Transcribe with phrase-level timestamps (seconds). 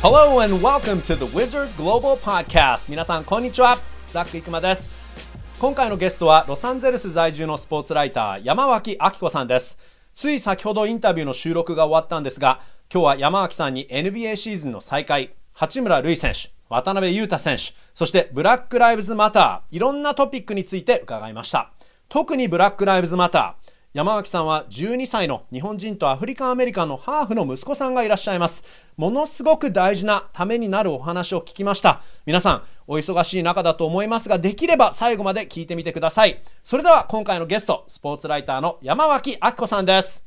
[0.00, 2.84] Hello and welcome to the Wizards Global Podcast.
[2.88, 3.78] 皆さんこんにちは。
[4.12, 4.92] ザック・イクマです。
[5.58, 9.76] 今回のゲストはロサンゼルス在住のスポーツライター山脇明子さんです。
[10.14, 12.60] つい先ほどインタビューの収録が終わったんですが
[12.92, 21.72] 今日は山脇さんに NBA シーズンの再開八村塁選手渡辺裕太選手そしてブラック・ライブズ・マターいろんなトピックについて伺いました。
[22.08, 23.67] 特にブラック・ライブズ・マター
[23.98, 28.62] 山脇さんは12歳の日本人とアフリカンアメリカンのハーフの息子さんがいらっしゃいます。
[28.96, 32.00] ものすごく大事なためになるお話を聞きました。
[32.24, 36.40] 皆さんお忙しい中だと思いますができれば最後まで聞いてみてください。
[36.62, 40.24] それでは今回のゲストスポーツライターの山脇明子さんです。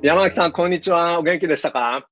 [0.00, 1.18] 山脇さんこんにちは。
[1.18, 2.08] お元気でしたか、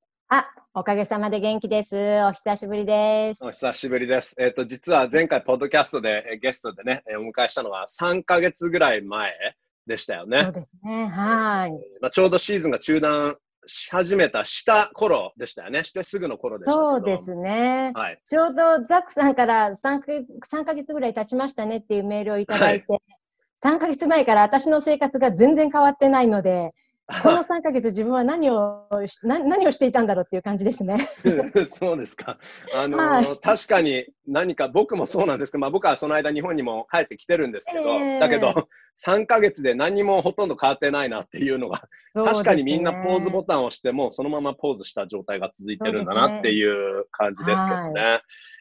[0.79, 1.97] おかげさまで元気です。
[2.23, 3.45] お久しぶりです。
[3.45, 4.37] お久しぶりです。
[4.39, 9.33] えっ、と、実は前回、ポッドキャストで、えゲストでね、えお迎えしたのは3ヶ月ぐらい前
[9.89, 10.45] でしたよね。
[10.45, 11.09] そうですね。
[11.09, 11.73] はい。
[12.01, 15.83] まあ、ちょうどシーズンが中断し始めたした頃でしたよね。
[15.83, 17.91] してすぐの頃でしたそうですね。
[17.97, 18.21] はい。
[18.25, 22.87] ちょうどザックさんから3ヶ月 ,3 ヶ月ぐらい経ちましたねっていうメールをいただいて、
[23.65, 26.73] 3ヶ月前から私の生活が全然変わってないので、
[27.23, 30.99] この3ヶ月自分は何をし な何をしていたんだろうっていう感じですね。
[31.73, 32.39] そうですか。
[32.75, 38.69] あのはい確かに何か僕もそうなんですけど、まあ、僕はその間日本にも帰ってきてるんですけど、ええだけど
[39.03, 41.83] 3ヶ月で何もほとんど変わってないなっていうのが
[42.15, 48.21] 確かにみんなポーズボタンを押しても、そのままポーズした状態が続いてるんだなっていう感じですけどね。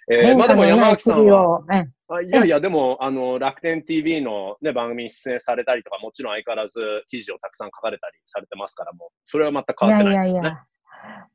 [0.09, 1.61] えー変まあでも山脇さんは、
[2.09, 10.57] あいやいや、でもあの楽天 TV の、ね、番組に出演されたりとか、もちろん相変わらず記事をたくさん書かれたりされてますから、もうそれは全く変わってないですよね。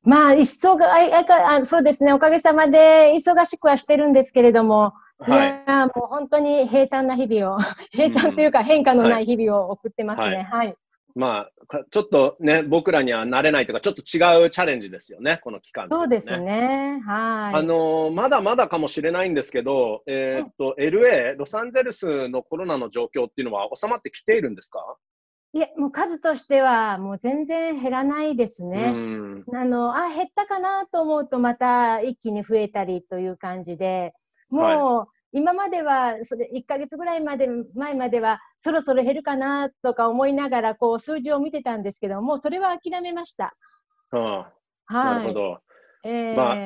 [0.03, 4.95] まあ、一層があいあいかあそうですね、おかげさまで忙しくはしてるんですけれども、
[5.27, 5.63] い、はい。
[5.67, 7.59] やもう本当に平坦な日々を、
[7.93, 10.49] 平坦というか変化のない日々を送ってますね。
[10.51, 10.75] はい。
[11.15, 16.41] まあ、かちょっとね、僕らには慣れないというか、ちょっと違うチャレンジですよね、この期間、そうです。
[16.41, 17.01] ね。
[17.07, 17.55] はい。
[17.57, 24.81] あのーまだまだかもしれないんですけど、えーっと、LA、ロサンゼルスのコロナの状況っていうのは収まってきているんですか？
[25.55, 28.91] いえ、もう数としてはもう全然減らないですうね。
[28.91, 29.45] ん。
[29.53, 34.15] あの、あ、減ったかなと思うとまた一気に増えたりという感じで、
[34.49, 43.57] もう、今までは、それ1ヶ月ぐらいまで、前までは、そろそろ減るかなとか思いながら、こう、数字を見てたんですけど、もうそれは諦めました。
[44.11, 44.53] は
[44.87, 45.17] あ、はい。
[45.17, 45.61] なるほど。
[46.05, 46.57] えーま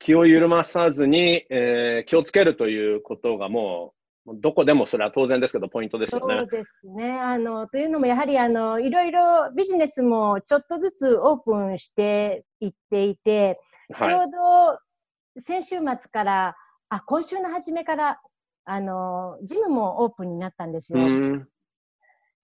[0.00, 3.94] 気を緩まさずに、えー気をつけるということがも
[4.26, 6.46] う、どこでもそれは当然ですけど、ポイントですよねそう。
[6.50, 7.20] ですね。
[7.20, 13.60] あの、というのも、やはり、あの、いろいろビジネスもちょっとずつオープンしていっていて、
[14.02, 16.56] ちょはうど先週末から、
[16.94, 18.20] あ、今週の初めから、
[18.64, 21.00] あの、ジムもオープンになったんですよ。
[21.08, 21.48] ん。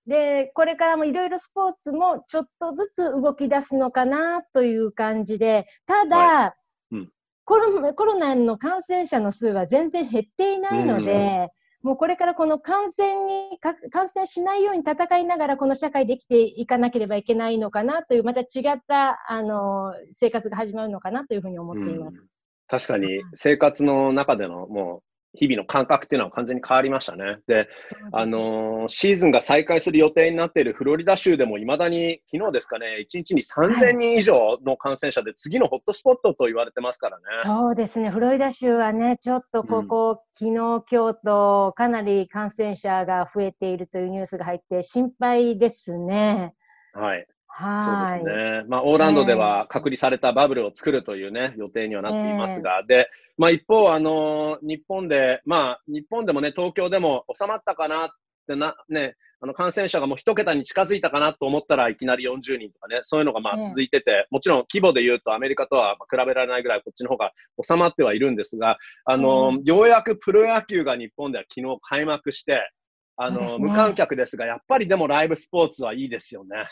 [0.07, 6.55] で、これからもいろいろスポーツもちょっとずつ動き出すのかなという感じで、ただ、は
[6.91, 7.13] うん
[7.45, 11.49] コロコロナの感染者の数は全然減っていないので、
[11.83, 18.45] もうこれからこの感染にか、感染しないように戦いながらこの社会で生きていかなければいけないのかなという、また違
[18.77, 22.25] った、あの、生活が始まるのかなというふうに思っています。
[22.73, 25.03] うん確かに生活の中でのもう
[25.35, 27.39] 日々の感覚っていうのは完全に変わりましたね。
[27.47, 27.69] で、
[28.13, 37.23] あのーシーズンが再開する予定になっているフロリダ州でもいまだに昨日ですかね、1日に3000人以上の感染者で次のホットスポットと言われてますからね。
[37.45, 46.55] そうですね、フロリダ州はね、ちょっとここ、昨日、今日とかなり感染者が増えているというニュースが入って、心配ですね。
[46.93, 47.27] はい。
[47.59, 48.25] そうはい。
[48.25, 48.65] ですね。
[48.69, 58.11] まあ、オーランドでは隔離されたバブルを作るというね、予定にはなっていますが、で、まあ、一方、あのー日本で、まあ、日本でもね、東京でも収まったかなっ
[58.47, 72.71] てな、ね、あの感染者がもう一桁に近づいたかなと思ったらいきなり40人とかね、そういうのがまあええ続いてて、もちろん規模で言うとアメリカとはまあ比べられないぐらいこっちの方が収まってはいるんですが、あのーようやくプロ野球が日本では昨日開幕して、
[73.17, 76.67] あの無観客ですが、やっぱりでもライブスポーツはいいですよね。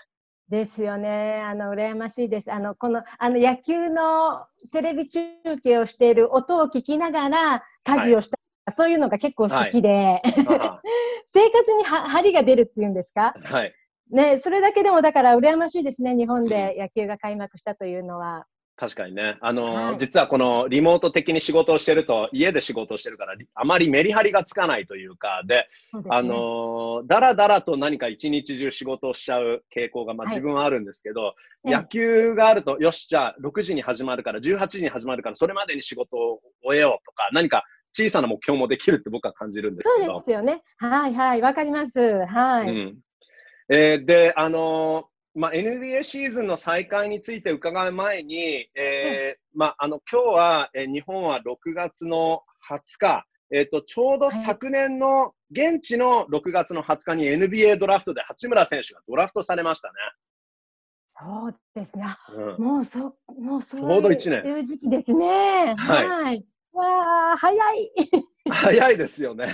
[0.49, 1.43] ですよね。
[1.45, 2.51] あの、羨ましいです。
[2.53, 5.21] あの、この、あの、野球のテレビ中
[5.63, 8.37] 継をしている音を聞きながら家事をした
[8.67, 10.81] り、そういうのが結構好きで、あ
[11.27, 13.35] 生活には張りが出るっていうんですか？
[13.37, 13.75] あはい。
[14.11, 16.17] ね、それだけでもだから羨ましいですね。
[16.17, 18.47] 日本で野球が開幕したというのは。
[18.79, 19.37] 確かにね。
[19.41, 31.35] あのーはい実はこのリモート的に仕事をしてると、家で仕事をしてるから、あまりメリハリがつかないというか、で、ですねあのーだらだらと何か一日中仕事をしちゃう傾向が、まあ、はい自分はあるんですけど、
[31.67, 40.25] ええ野球があると、よし、じゃあ6時に始まるから、18時に始まるから、それまでに仕事を終えようとか、何か小さな目標もできるって僕は感じるんですけどそうで。
[40.27, 40.63] すよね。
[40.77, 41.43] はいはい。
[41.43, 42.25] わかります。
[42.27, 42.69] はい。
[42.69, 42.99] うん
[43.71, 59.95] えーで、あのーまあ、NBA シーズンの再開について伺う前に、えーまあ、あの今日は、えー日本は6月の20日、えーと、ちょうど昨年の、現地の6月の20日に NBA ドラフトで八村選手がドラフトされましたね。
[61.11, 62.05] そうですね。
[62.05, 65.75] あうん、もうそ、もうそうちょうど一年いう時期ですね。
[65.77, 66.45] はいはい。
[66.73, 67.91] わあ、早い。
[68.51, 69.47] 早いですよね。
[69.47, 69.49] い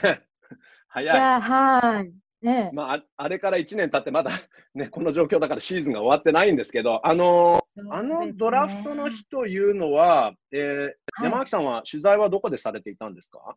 [0.89, 1.17] 早い。
[1.17, 2.24] や、はい。
[2.45, 4.31] ねまあ、ああれから1年経ってまだ、
[4.75, 10.95] ね、この状況だからシーズンが終わってないんですけど、あのあのドラフトの日というのは、えーはい。
[11.25, 13.57] 山脇さんは取材はどこでされていたんですか？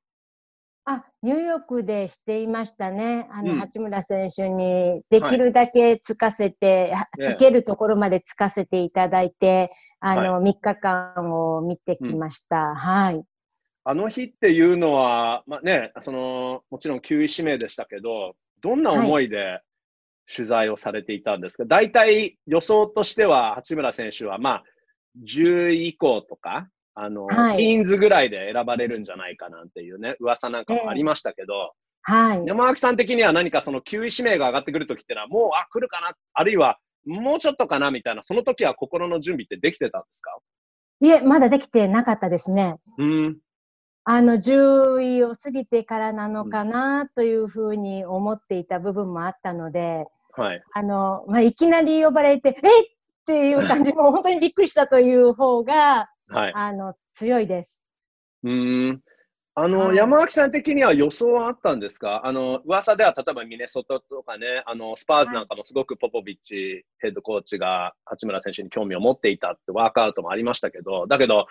[0.90, 3.28] あ、ニューヨークでしていましたね。
[3.30, 3.60] あの、うん。
[3.60, 12.74] 八村選手にできるだけつかせて、はええつけるところまでつかせていただいて、あの、3日間を見てきました。
[12.74, 13.22] はい。
[13.84, 19.62] あの日っていうのは、まあね、そのもちろん9位指名でしたけど、どんな思いで
[20.34, 24.64] 取材をされていたんですか、大体予想としては、八村選手は、まあ、
[25.26, 32.44] 10位以降とか、あの、はいティーンズぐらいで選ばれるんじゃないかなんていうね、噂なんかもありましたけど、はい。
[32.46, 40.38] 山脇さん的には何かその9位指名が上がってくるときってのは、もう、あ、来るかな、あるいは、もうちょっとかなみたいな、その時は心の準備ってできてたんですか？
[41.00, 42.78] いえ、まだできてなかったですね。
[42.98, 43.38] うん。
[44.10, 50.64] あの、10位を過ぎてからなのかなというふうに思っていた部分もあったので、はい。
[50.74, 52.84] あの、まあ、いきなり呼ばれて、えっ？
[52.86, 56.54] っていう感じも本当にびっくりしたという方が、はい。
[56.56, 57.84] あの、強いです。
[58.44, 59.02] うーん。
[59.56, 62.26] あの、はい山脇さん的には予想はあったんですか？
[62.26, 71.48] あの、噂では例えばミネソタとかね、あの、スパーズなんかもすごくポポビッチヘッドコーチが八村選手に興味を持っていたってワークアウトもありましたけど、だけど、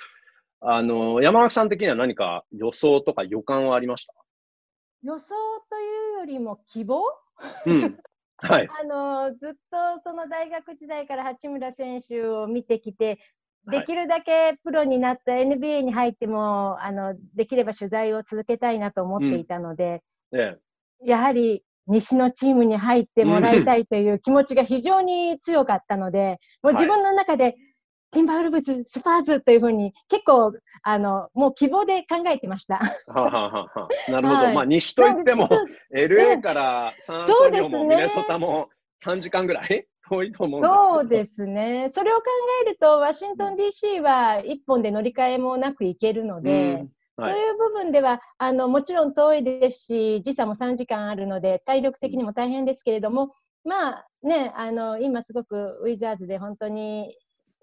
[0.61, 4.07] あの、山脇さん的には何か予想とか予感はありまし
[5.03, 5.35] 予想
[5.71, 7.03] というよりも希望？
[7.65, 7.97] たうん。
[8.39, 8.69] はい。
[8.81, 13.19] あの、ずっとその大学時代から八村選手を見てきて、
[13.71, 20.03] できるだけプロになった NBA に入っても、あの、できれば取材を続けたいなと思っていたので、
[20.33, 20.57] え
[21.03, 21.07] え。
[21.07, 30.53] やはり西のチームに入ってもらいたいという気持ちが非常に強かったので、もう自分の中で、ティンバルブズ、スパーズというふうに結構、
[30.83, 32.77] あの、もう希望で考えてました。
[32.77, 32.85] は
[33.15, 34.41] あ、はあはなるほど。
[34.45, 35.49] はいまあ、西といっても、
[35.95, 38.69] LA からサンアントニオもミネソタも
[39.05, 39.87] 3時間ぐらい？
[40.09, 40.95] 遠いと思うんですけど。
[40.95, 41.91] そうですね。
[41.93, 42.23] それを考
[42.65, 53.35] えると、ワシントン DC は一本で乗り換えもなく行けるので、うんはいそういう部分では、あの、もちろん遠いですし、時差も3時間あるので、体力的にも大変ですけれども、
[53.65, 57.17] まあね、あの、今すごくウィザーズで本当に、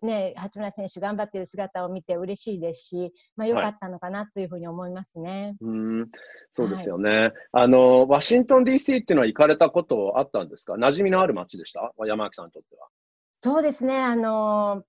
[0.05, 5.55] ね、八村選手頑張っている姿を見て嬉しいですし、まあ良かったのかなというふうに思いますね。
[5.61, 6.09] うん、
[6.55, 8.07] そうですよね、あの。
[8.07, 10.73] ワシントン DC っていうのは行かれたことあったんですか？
[10.73, 11.93] 馴染みのある街でした？
[12.05, 12.87] 山脇さんにとっては。
[13.35, 14.83] そうですね、あの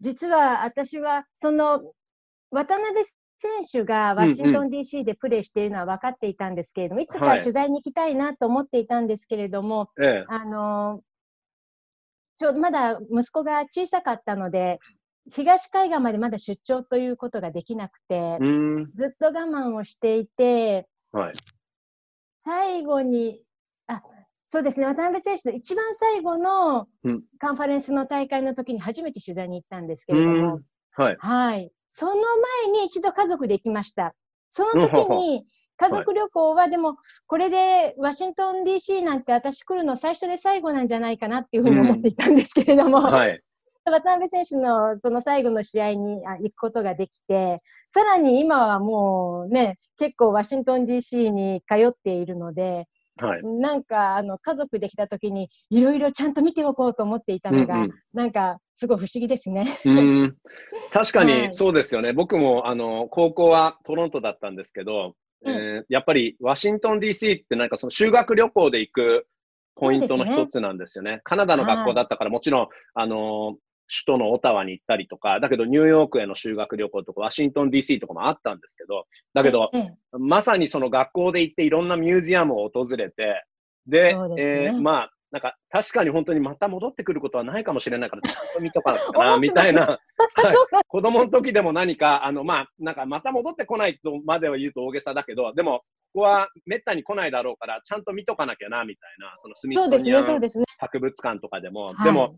[0.00, 1.82] 実は私は、その、
[2.50, 3.04] 渡辺
[3.38, 10.24] 選手がワシントン DC でプレーしているのは分かっていたんですけれども、いつかはい取材に行きたいなと思っていたんですけれども、ええ。
[10.28, 11.02] あの
[12.42, 14.80] ちょうどまだ息子が小さかったので、
[15.30, 18.90] 東海岸までまだ出張ということができなくて、うん。
[18.96, 21.32] ずっと我慢をしていて、はい。
[22.44, 23.40] 最後に、
[23.86, 24.02] あ
[24.46, 30.62] そうですね、渡辺選手の一番最後のうんカンファレンスの大会の時に初めて取材に行ったんですけうれども、ん。
[30.90, 31.16] はい。
[31.20, 31.70] はい。
[31.90, 32.14] その
[32.64, 34.16] 前に一度家族で行きました。
[34.50, 35.44] その時に、
[35.82, 36.96] 家族旅行はでも、
[37.26, 43.42] これでワシントン DC なんて私来るの最初で最後なんじゃないかなっていうふうに思っていたんですけれども、はい。
[43.84, 52.86] 渡辺選手のその最後の試合にあ行くことができて、さらに今はもうね、結構ワシントン DC に通っているので、
[53.16, 53.42] はい。
[53.44, 59.64] なんかあの家族できた時にいろいろちゃんと見ておこうと思っていたのが、うんうんなんかすごい不思議ですね。
[59.84, 60.36] うん。
[60.92, 62.12] 確かに はいそうですよね。
[62.12, 65.54] 僕も、あの、高校はトロントだったんですけど、うん。
[65.54, 69.26] えーやっぱりワシントン DC ってなんかその修学旅行で行く
[69.74, 71.20] ポイントの一つなんですよね。
[71.24, 73.56] カナダの学校だったからもちろん、あの、
[73.88, 83.44] 首都のオタワに行ったりとか、だけどニューヨークへの修学旅行とかワシントン DC とかもあったんですけど、だけど、ええまさにその学校で行っていろんなミュージアムを訪れて、
[83.86, 84.34] で、ですね。
[84.38, 89.86] えーまあ、なんか確かに本当にまた戻ってくることはないかもしれないから、ちゃんと見とかなきゃな、 みたいな。
[89.86, 89.98] はい。
[90.86, 95.80] 子供の時でも何か、あの、まあ、なんかまた戻ってこないとまでは言うと大げさだけど、でも、
[96.12, 100.66] ここはめったに来ないだろうから、ちゃんと見とかなきゃな、みたいな、そのスミそうですね、ソニア。
[100.78, 102.04] 博物館とかでも、はい。
[102.04, 102.36] でも、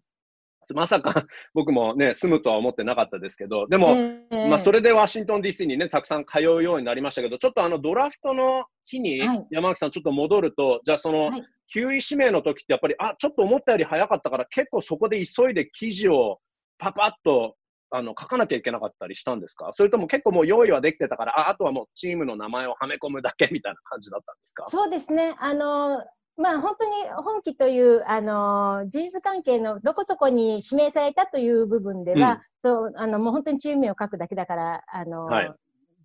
[0.72, 11.30] まさか僕もね、住むとは思ってなかったですけど、でも、えー、まあ、それでワシントン DC にね、たくさん通うようになりましたけど、ちょっとあのドラフトの日に、山脇さん、ちょっと戻ると、じゃあその、
[11.74, 16.38] 9位指名の時ってやっぱり、あ、ちょっと思ったより早かったから、結構そこで急いで記事を
[16.78, 17.56] パパッと
[17.90, 19.70] あの書かなきゃいけなかったりしたんですか？
[19.72, 24.64] それとも結構もう用意はできてたから、ああとはもうチームの名前をはめ込むだけみたいな感じだったんですか？
[24.66, 25.34] そうですね。
[25.38, 26.02] あの
[26.36, 26.92] まあ、本当に
[27.24, 35.54] 本気という、あの事実関係のどこそこに指名されたという部分では、うん、そうあのもう本当にチーム名を書くだけだから、あの、はい、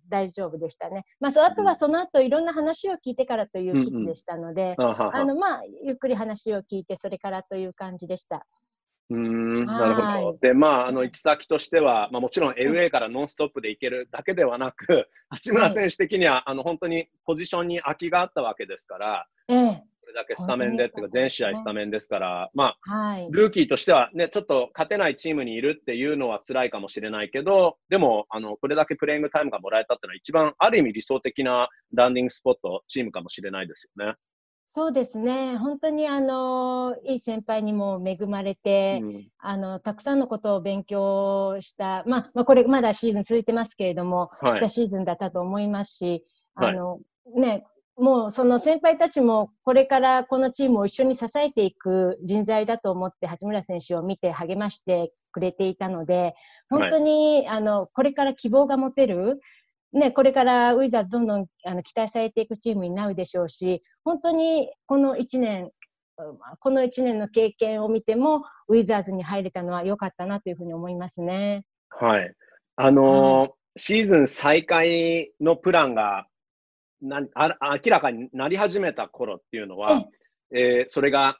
[0.08, 1.04] 大丈夫でしたね。
[1.20, 8.46] まあ、そあとはその後いろんな話を聞いてからという記事でしたので、あのまあ、ゆっくり話を聞いて、それからという感じでした。
[9.10, 10.38] うんなるほど。
[10.40, 34.14] で、まあ、あの行き先としては、まあ、もちろん LA からノンストップで行けるだけではなく、八村選手的には、はい、あの本当にポジションに空きがあったわけですから、ええ、れだけスタメンでっていうか、全試合スタメンですから、まあ、はい、ルーキーとしてはね、ちょっと勝てないチームにいるっていうのは辛いかもしれないけど、でも、あの、これだけプレイングタイムがもらえたっていうのは、一番ある意味理想的なランディングスポット、チームかもしれないですよね。
[34.72, 35.56] そうですね。
[35.56, 46.24] 本当にあの、いい先輩にも恵まれて、うん、あの、たくさんのことを勉強した、まあ、まあ、これまだシーズン続いてますけれども、はい、したシーズンだったと思いますし、
[46.54, 46.98] あの、は
[47.36, 47.64] い、ね、
[47.96, 56.34] もうその先輩たちもこれからこのチームを一緒に支えていく人材だと思って八村選手を見て励ましてくれていたので、
[56.68, 59.40] 本当に、はい、あのこれから希望が持てる、
[59.92, 65.70] ね、これからウィザーズどんどんあの期待されていくチームになるでしょうし、本当にこの1年、
[66.60, 71.64] この1年の経験を見ても、ウィザーズに入れたのは良かったなというふうに思いますね。
[71.90, 72.32] はい。
[72.76, 76.26] あのーうん、シーズン再開のプランが
[77.02, 80.04] なあ明らかになり始めた頃っていうのは、
[80.54, 81.38] えー、それが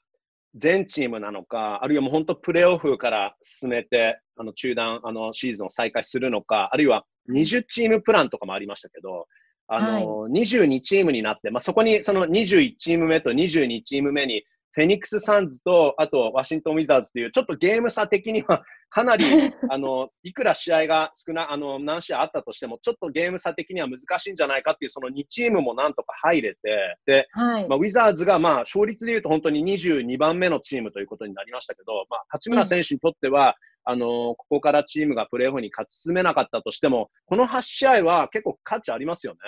[0.54, 9.26] 全チームなのか、あるいはもう本当プレーオフから進めて、あの中断、あのシーズンを再開するのか、あるいは20チームプランとかもありましたけど、
[9.68, 19.24] あの、はい、22チームになって、まあ、そこにその21チーム目と22チーム目にフェニックス・サンズと、あとワシントン・ウィザーズという、ちょっとゲーム差的には かなり、
[19.70, 39.38] あの、いくら試合が少な、あの、何試合あったとしても、ちょっとゲーム差的には難しいんじゃないかっていう、その2チームもなんとか入れて、で、はい、まあ、ウィザーズが、まあ、勝率で言うと本当に22番目のチームということになりましたけど、まあ、八村選手にとっては、うん、あの、ここからチームがプレーオフに勝ち進めなかったとしても、この8試合は結構価値ありますよね。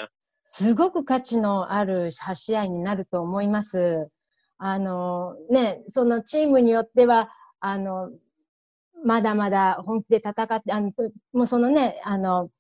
[0.45, 4.09] すごく価値のある8試合になると思います。
[4.59, 7.31] あのね、そのチームによっては、
[7.61, 8.11] あの、
[9.05, 10.93] まだまだ本気で戦って、あの、
[11.33, 12.51] もうそのね、あの、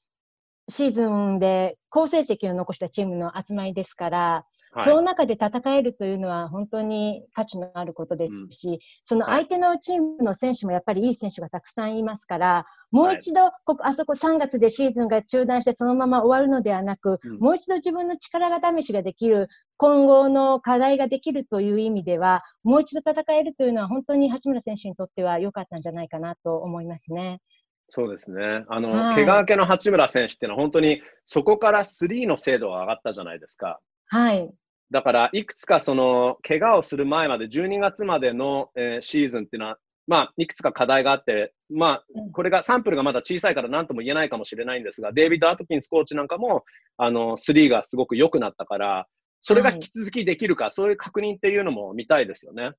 [0.69, 19.49] シーズンで好成績を残したチームの集まりですから、はい、その中で戦えるというのは本当に価値のあることですし、うん、その相手のチームの選手もやっぱりいい選手がたくさんいますから、もう一度、ここ、あそこ3月でシーズンが中断してそのまま終わるのではなく、うん、もう一度自分の力が試しができる、
[19.83, 27.41] 今後の課題ができるという意味では、もう一度戦えるというのは本当に八村選手にとっては良かったんじゃないかなと思いますね。
[27.89, 28.65] そうですね。
[28.69, 33.81] あの、はい、怪我明けの八村選手っていうのは本当にそこからスリーの精度が上がったじゃないですか。
[34.07, 34.49] はい。
[34.93, 46.65] だから、いくつかその、怪我をする前まで、12月までの、えー、シーズンっていうのは、まあ、いくつか課題があって、まあ、これが、サンプルがまだ小さいから何とも言えないかもしれないんですが、デイビッド・アトキンスコーチなんかも、
[46.99, 49.07] あの、スリーがすごく良くなったから、
[49.43, 52.73] それが引き続きできるか、はい、そういう確認っていうのも見たいですよね。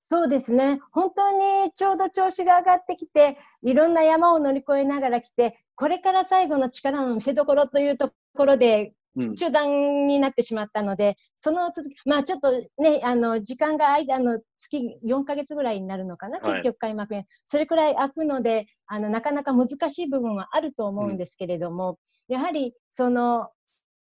[0.00, 0.80] そうですね。
[0.90, 8.94] 本当にちょうど調子が上がってきて、いろんな山を乗り越えながら来て、これから最後の力の見せ所というところで、
[9.36, 17.24] 中断になってしまったので、うん、その続き、まあちょっとね、あの、時間が間の月4ヶ月ぐらいになるのかな、結局開幕に。
[17.46, 23.50] それくらい空くので、あの、なかなか難しい部分はあると思うんですけれども、うん、やはり、その、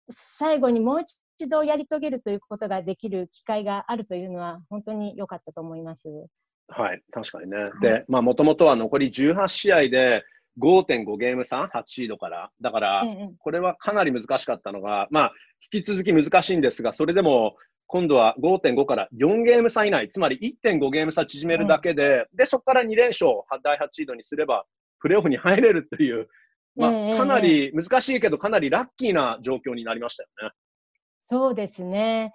[0.09, 1.17] 最後にもう一
[1.47, 6.07] 度やり遂げるということができる機会があるというのは、本当に良かったと思います。
[6.67, 7.57] はい、確かにね。
[7.57, 10.23] はい、で、まあ、もともとは残り18試合で、
[10.59, 12.51] 5.5ゲーム差、8シードから。
[12.61, 13.03] だから、
[13.39, 15.33] これはかなり難しかったのが、まあ、
[15.73, 17.55] 引き続き難しいんですが、それでも、
[17.87, 23.31] 今度は5.5から4ゲーム差以内、つまり1.5ゲーム差縮めるだけで、で、そこから2連勝、
[23.63, 24.65] 第8シードにすれば、
[24.99, 26.29] プレーオフに入れるという、
[26.75, 30.51] まあ、かなり難しいけど、かなりラッキーな状況になりましたよね。
[31.21, 32.33] そうですね。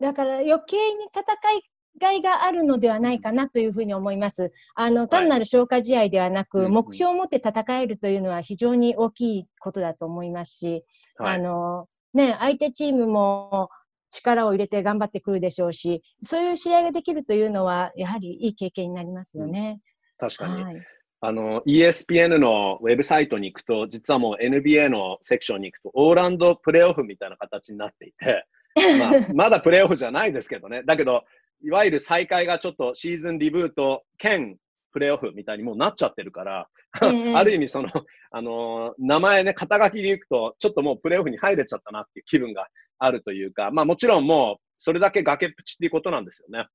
[0.00, 1.22] だから余計に戦
[1.56, 1.62] い
[2.00, 4.52] がいがあるのではないかなというふうに思います。
[4.74, 10.84] あの、単なる消化試合ではなく、はい、目標を持って戦えるというのは非常に大きいことだと思いますし、
[11.16, 13.70] はい、あの、ね、相手チームも
[14.10, 19.80] 力を入れて頑張ってくるでしょうし、そういう試合ができるというのは、やはりいい経験になりますよね。
[20.18, 20.62] 確かに。
[20.62, 20.76] はい、
[21.24, 28.44] あの、ESPN のウェブサイトに行くと、実はもう NBA のセクションに行くと、オーランドプレーオフみたいな形になっていて、
[28.98, 30.82] まあ、まだプレーオフじゃないですけどね。
[30.84, 31.22] だけど、
[31.62, 34.56] いわゆる再開がちょっとシーズンリブート兼
[34.92, 36.68] プレーオフみたいにもうなっちゃってるから、
[37.00, 37.88] ある意味その、
[38.32, 42.66] あのー、名前ね、肩書きでいくと、ちょっともうプレーオフに入れちゃったなっていう気分が
[42.98, 46.66] あるというか、まあもちろんもう、それだけ崖っぷちっていうことなんですよね。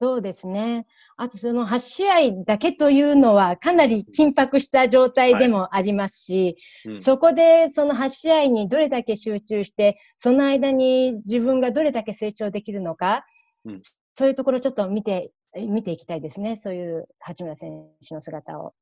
[0.00, 0.86] そうですね。
[1.18, 13.26] あとその8試合だけというのはかなり緊迫した状態でもありますし、はいうん、そこでその8試合にどれだけ集中して、その間に自分がどれだけ成長できるのか、
[13.66, 13.82] うん、
[14.14, 16.56] そういうところちょっと見て、見ていきたいですね。
[16.56, 18.72] そういう八村選手の姿を。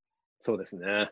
[0.41, 1.11] そうですね。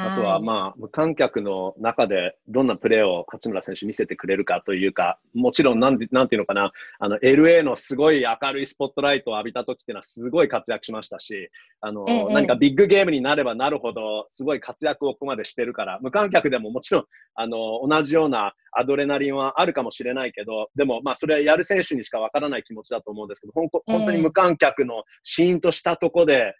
[0.00, 11.50] あとは、まあ、無観客の中でどんなプレーを八村選手見せてくれるかというか、もちろんなん、なんていうのかな、あの、LA のすごい明るいスポットライトを浴びた時っていうのはすごい活躍しましたし、
[11.80, 26.54] あの、ええ、何かビッグゲームになればなるほど、すごい活躍をここまでしてるから、無観客でももちろん、あの、同じようなアドレナリンはあるかもしれないけど、でも、まあ、それはやる選手にしかわからない気持ちだと思うんですけど、本当に無観客のシーンとしたとこで、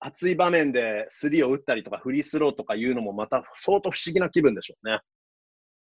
[0.00, 5.00] 熱い場面でスリーを打ったりとかフリースローとかいうのもまた相当不思議な気分でしょうね。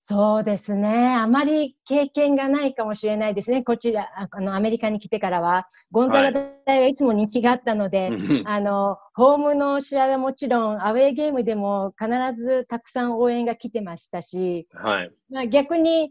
[0.01, 1.17] そうですね。
[1.17, 3.65] あまり経験がないかもしれないですね。
[3.65, 5.67] こちら、あの、アメリカに来てからは。
[5.91, 12.09] ゴンザガ大はいつも人気があったので、はい、あの、ホームの試合はもちろん、アウェーゲームでも必
[12.41, 15.11] ずたくさん応援が来てましたし、はい。
[15.31, 16.11] まあ、逆に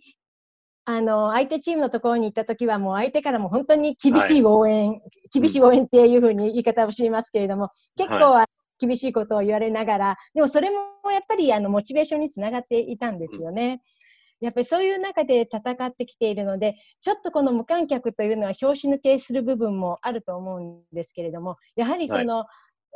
[0.90, 5.02] あの、相手チームのところに行った時はもう相手からも本当に厳しい応援、はい、
[5.34, 8.48] 厳しい応援っていうふうに言い方をしますけれども、結構は
[8.80, 10.78] 厳しいことを言われながら、でもそれも
[11.12, 13.82] やっぱりあの、モチベーションにつながっていたんですよね。
[14.40, 22.48] やっぱりそういう中で戦ってきているので、ちょっとこの無観客というのは拍子抜けする部分もあると思うんですけれども、やはりその、は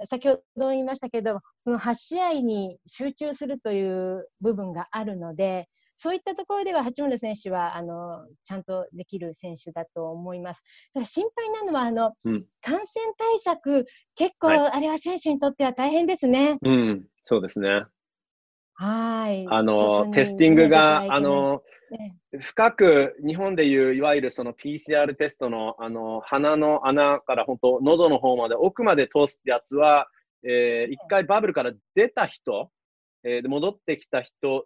[0.04, 5.68] い、先ほど言いましたけど、その8試合に集中するという部分があるので、
[6.02, 10.64] そういったところでは八村選手はあのちゃんとできる選手だと思います。
[10.96, 16.58] ただ心配なのはあの、うん、感染対策、結構、あれは選手にとっては大変ですね。
[16.64, 17.86] うん、そうですね。
[18.74, 19.46] はい。
[19.48, 30.08] あの、テスティングが、あの、ね、深く日本でいういわゆるその PCR テストのあの鼻の穴から本当喉の方まで奥まで通すやつは、
[30.44, 32.72] えー、一回バブルから出た人、
[33.24, 34.66] えー、戻ってきた人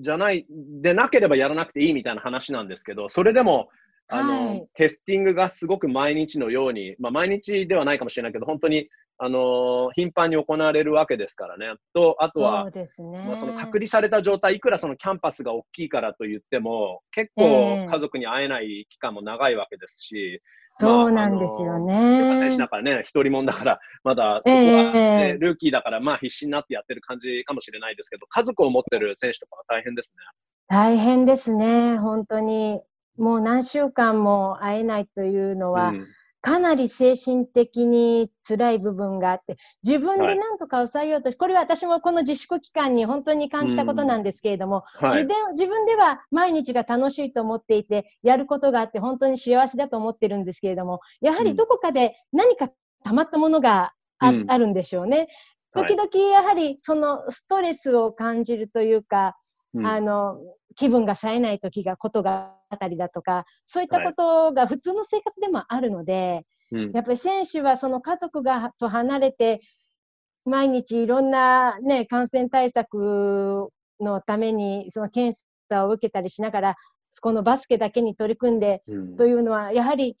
[0.00, 3.68] じゃない、でなければやらなくていいみたいな話なんですけど、それでも、
[4.08, 8.88] あの、はい、テスティングがすごく毎日のように、まあ毎日ではないかもしれないけど、本当に
[9.20, 11.74] あの頻繁に行われるわけですからね。
[11.92, 22.14] と、あとは、そうですね、まあ、その隔離された状態、いくらそのキャンパスが大きいからと言っても、結構家族に会えない期間も長いわけですし、そうなんですよね。
[22.16, 30.22] シュ選手だからね、一人もんだから、まだそこは、ね、ルーキーだから、まあ必死になってやってる感じかもしれないですけど、家族を持ってる選手とかは大変ですね。
[30.68, 32.80] 大変ですね、本当に。
[33.16, 36.06] もう何週間も会えないというのは、うん
[36.48, 52.70] かなり精神的に辛い部分があって、自分で何とか抑えようとし、はい、これは私もこの自粛期間に本当に感じたことなんですけれども、はい、自分では毎日が楽しいと思っていて、やることがあって本当に幸せだと思ってるんですけれども、やはりどこかで何か
[53.04, 55.28] 溜まったものがあうん、あるんでしょうね。
[55.74, 59.36] 時々やはりそのストレスを感じるというか、
[59.74, 60.38] うん、あの、
[60.76, 69.60] 気分が冴えない時が、ことがあったりだとか、そういったことが普通の生活でもあるので、はい、やっぱり選手はその家族がと離れて、
[70.44, 73.68] 毎日いろんなね、感染対策
[74.00, 76.76] のために、その検査を受けたりしながら、
[77.20, 78.82] このバスケだけに取り組んで、
[79.16, 80.16] というのは、やはり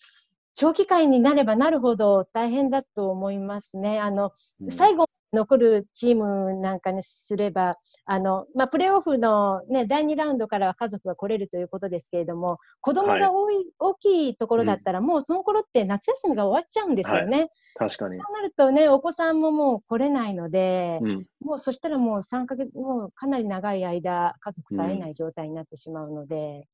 [0.54, 4.00] 長期間になればなるほど大変だと思いますね。
[4.00, 4.32] あの、
[4.70, 7.74] 最後残るチームなんかにすれば、
[8.06, 17.38] あの、まあ、プレーオフのね、第2ラウンドからは家族が来れるということですけれども、子供が多い、はい、大きいところだったら、もうその頃って夏休みが終わっちゃうんですよね。
[17.38, 17.50] はい、
[17.90, 18.14] 確かに。
[18.16, 26.66] そうなるとね、お子さんももう来れないので、うん、もうそしたらもう3ヶ月、もうかなり長い間、家族と会えない状態になってしまうので。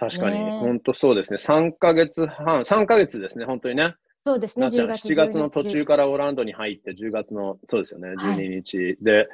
[0.00, 1.36] うん、確かに、ね、本当そうですね。
[1.36, 3.94] 3ヶ月半、3ヶ月ですね、本当にね。
[4.20, 5.08] そうですね、10月。
[5.12, 9.28] 7月の途中からオランドに入って、10月の、そうですよね、12日、はい、で、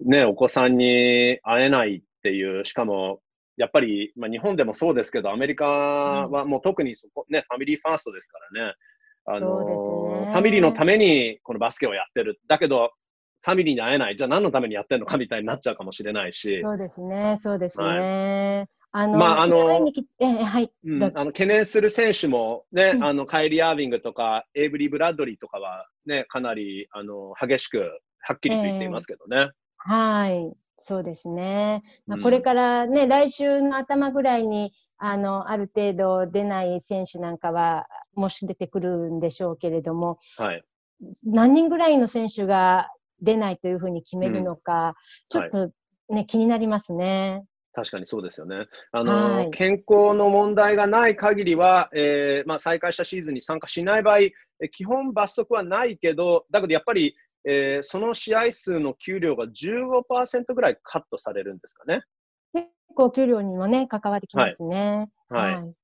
[0.00, 3.20] ね、お子さんに会えないっていう、しかも、
[3.56, 8.74] やっぱり、まあ、日本でもそうですけど、アメリカはもう特にそこ、ね、ファミリーファーストですからね。
[9.26, 12.40] あの、ね、ファミリーのためにこのバスケをやってる。
[12.48, 12.92] だけど、
[13.42, 14.16] ファミリーに会えない。
[14.16, 16.60] じゃあ何のためにやってるのかみたいになっちゃうかもしれないし。
[16.60, 17.86] そうですね、そうですね。
[17.86, 19.88] はいあの、まああの
[20.20, 20.88] ええはい、あ
[21.24, 27.80] の懸念する選手もね、うんあのカイリー・アービングとかエイブリー・ブラッドリーとかはね、かなりあの激しく、
[28.20, 29.50] はっきりと言っていますけどね。
[29.78, 31.82] はい、そうですね。
[32.06, 40.62] まあうんこれからね、来週の頭ぐらいに、あの、ある程度出ない選手なんかは、もし出てくるんでしょうけれども、はい。
[41.24, 44.94] 何人ぐらいの選手が出ないというふうに決めるのか、
[45.30, 45.72] ちょはいっと
[46.10, 47.44] ね、気になりますね。
[47.74, 48.66] 確かにそうですよね。
[48.92, 54.32] あの、はい健康の問題がない限りは、えーまあ、再開したシーズンに参加しない場合、え
[54.70, 62.02] 基本罰則はないけど、だけどやっぱり、えーその試合数の給料が15%ぐらいカットされるんですかね。
[62.54, 65.10] 結構給料にもね、関わってきますね。
[65.28, 65.74] はい。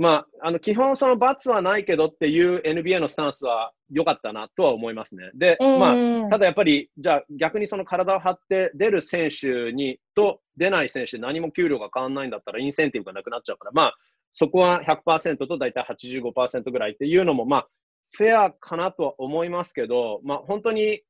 [0.00, 5.30] まあ、あの基本、その罰はないけどっていう NBA のスタンスは良かったなとは思いますね。
[5.34, 13.96] で、ええまあ、ただやっぱり、じゃあ逆にその体を張って出る選手にと出ない選手で何も給料が変わらないんだったらインセンティブがなくなっちゃうから、まあ、
[14.32, 17.68] そこは100%と大体85%ぐらいっていうのも、まあ、
[18.12, 21.02] フェアかなとは思いますけど、まあ、本当に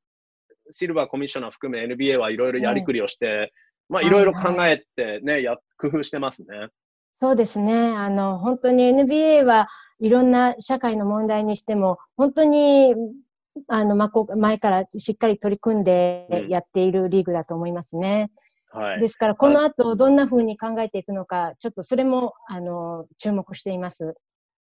[0.73, 3.53] シルバーコミッショナー含め NBA はいろいろやりくりをして、
[3.89, 6.47] まあ、いろいろ考えてね、や、工夫してますね。
[7.23, 7.75] そうですね。
[7.75, 12.95] あの、本当に NBA はいろんな社会の問題にしても、本当に、
[13.69, 18.31] あの、まこ前からしっかり取り組んでうんやっているリーグだと思いますね。
[18.71, 19.01] はい。
[19.03, 24.15] ですから、この後どんな風に考えていくのか、ちょっとそれも、あの、注目しています。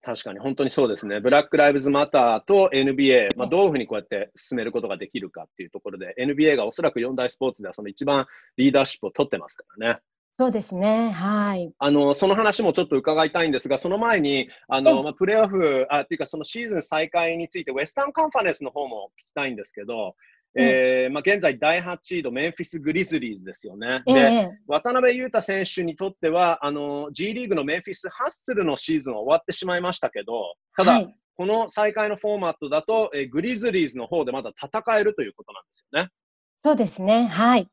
[0.02, 1.20] 確かに、本当にそうですね。
[1.20, 10.00] ブラック・ライブズ・マターと NBA、まあ、どういうふうにこうやって進めることができるかっていうところで、NBA がおそらく四大スポーツではその一番リーダーシップを取ってますからね。
[10.33, 11.11] そうですね。
[11.11, 11.73] はい。
[11.79, 20.14] あの、その話もちょっと伺いたいんですが、その前に、あえの、まあ、プレーオフ、あ、っていうかそのシーズン再開について、ウェスタンカンファレンスの方も聞きたいんですけど、
[20.59, 24.03] えーまあ、現在第8シード、メンフィス・グリズリーズですよね。
[24.07, 36.11] で、ええ渡辺裕太選手にとっては、あの、G リーグのメンフィス・ハッスルのシーズンは終わってしまいましたけど、ただ、はいこの再開のフォーマットだと、えーグリズリーズの方でまだ戦えるということなんですよね。
[36.59, 37.29] そうですね。
[37.29, 37.66] はい。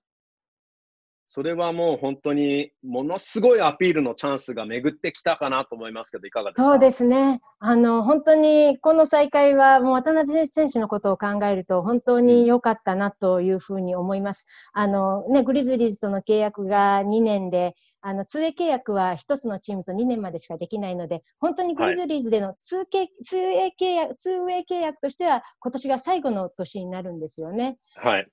[1.29, 6.63] それはもう本当にものすごいアピールのチャンスが巡ってきたかなと思いますけど、いかがですか？
[6.63, 7.41] そうですね。
[7.59, 14.45] あの、本当にこの大会は、もう渡辺選手のことを考えると、本当に良かったなというふうに思います。
[14.73, 27.77] あの、ね、グリズリーズとの契約が2年で、あの、通営契約は1つのチームと2年までしかできないので、本当にグリズリーズでの通契、通営契約、通営契約としては、今年が最後の年になるんですよね。
[27.95, 28.27] はい。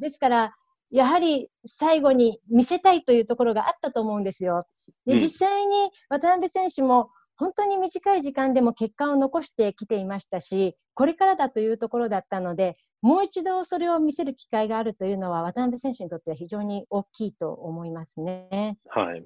[0.00, 0.54] ですから、
[0.90, 4.66] やはり最後に見せたいというところがあったと思うんですよ。
[5.06, 18.78] で、うん実際に渡辺選手も本当に短い時間でも結果を残してきていましたし、これからだというところだったので、もう一度それを見せる機会があるというのは渡辺選手にとっては非常に大きいと思いますね。
[18.88, 19.06] はい。
[19.06, 19.24] はい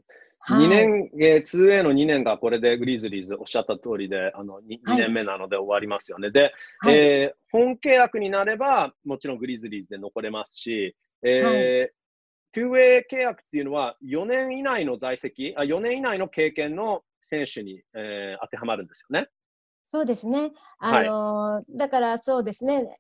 [0.67, 6.33] 2年、えー、2A の2年がこれでグリズリーズおっしゃった通りで、あの 2, はい年目なので終わりますよね。
[6.33, 12.03] で、はいえー本契約になれば、もちろんグリズリーズで残れますし、えー
[12.55, 19.29] 2A 契約っていうのは4年以内の在籍、あ4年以内の経験の選手に、えー当てはまるんですよね。
[19.85, 20.53] そうですね。
[20.79, 22.99] あのだからそうですね。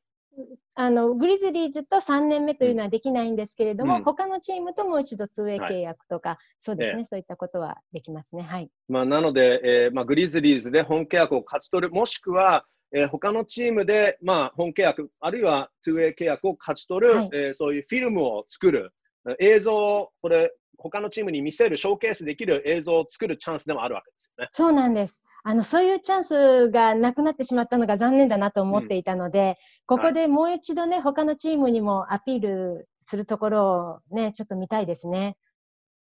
[0.74, 8.42] あのグリズリーズと3年目というのはできないんですけれども、うん他のチームともう一度 2way はい契約とか、そうですね、えそういったことはできますね。
[8.42, 8.70] はい。
[8.88, 18.92] まあ、なので、えーまあ、グリズリーズで本契約を勝ち取る、もしくは、えー他のチームで、まあ、本契約、あるいは 2way 契約を勝ち取る、はいえーそういうフィルムを作る、
[19.28, 24.48] えー映像を、これ、他のチームに見せる、ショーケースできる映像を作るチャンスでもあるわけですよね。
[24.50, 25.22] そうなんです。
[25.44, 35.36] あの、そういうチャンスがなくなってしまったのが残念だなと思っていたので、ここでもう一度ね、他のチームにもアピールするところをね、ちょっと見たいですね。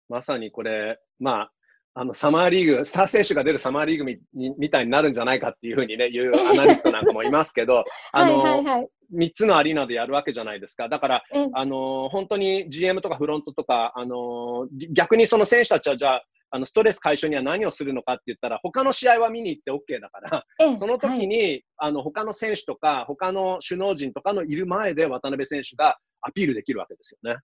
[0.09, 1.51] まさにこれ、まあ、
[1.99, 8.87] あのサマーリーグ、スター選手が出るサマーリーグみにみたいになるんじゃないかっていうふうにね、言うアナリストなんかもいますけど、あ はいの、はいはい。
[9.15, 10.89] 3つのアリーナでやるわけじゃないですか。
[10.89, 27.39] だから、えあのー本当に GM とかフロントとか、あの逆にその選手たちはじゃあ、あのストレス解消には何をするのかって言ったら、他の試合は見に行って OK だから、えその時に、あの他の選手とか、他の首脳陣とかのいる前で渡辺選手がアピールできるわけですよね。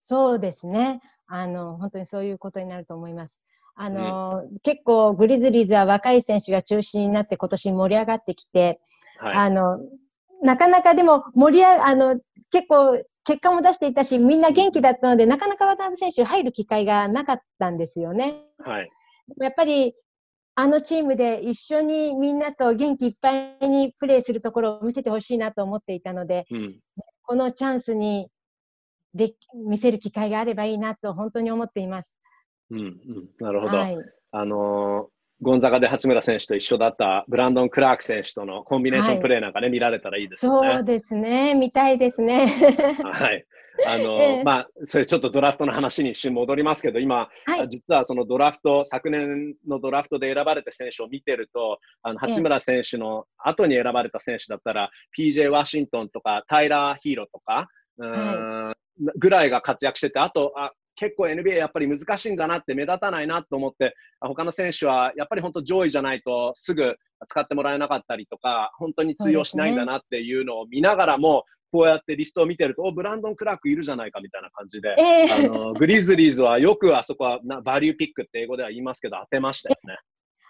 [0.00, 1.00] そうですね。
[1.26, 3.38] あの、本当にそういうことになると思います。
[3.82, 8.78] あの、結構グリズリーズは若い選手が中心になって今年盛り上がってきて、
[9.18, 9.36] はい。
[9.36, 9.78] あの、
[10.42, 18.44] なかなかでも盛り上が、あの、結構結果も出していたし、みんな元気だったので、なかなか渡辺選手入る機会がなかったんですよね。
[18.58, 18.90] はい。
[19.40, 19.94] やっぱり、
[20.56, 26.80] あのチームで一緒にみんなと元気いっぱいにプレーするところを見せてほしいなと思っていたので、うん。
[27.22, 28.28] このチャンスに
[29.14, 32.12] で見せる機会があればいいなと本当に思っています。
[32.70, 32.98] うん、うん、
[33.38, 33.76] なるほど。
[33.76, 33.96] はい、
[34.32, 40.74] あのーゴンザガで八村選手と一緒だったブランドン・クラーク選手とのコンビネーションプレーなんかね、はい、見られたらいいですよね。
[40.76, 42.46] そうですね、見たいですね。
[43.02, 43.46] はい。
[43.86, 58.10] あの、 えー、まあ、それちょっとドラフトの話に一瞬戻りますけど、今、はい、実はそのドラフト、昨年のドラフトで選ばれた選手を見てると、あの八村選手の後に選ばれた選手だったら、えー、PJ ワシントンとか、タイラー・ヒーローとか、うん、
[58.66, 58.76] はい、
[59.18, 66.94] ぐらいが活躍してて、あと、あ結構 NBA やっぱり難しいんだなって目立たないなと思って、他の選手はやっぱり本当上位じゃないとすぐ
[67.26, 79.96] 使ってもらえなかったりとか、本当に通用しないんだなっていうのを見ながらも、こうやってリストを見てると、おブランドン・クラークいるじゃないかみたいな感じで、えー、あのグリズリーズはよくあそこはなバリューピックって英語では言いますけど、当てましたよね。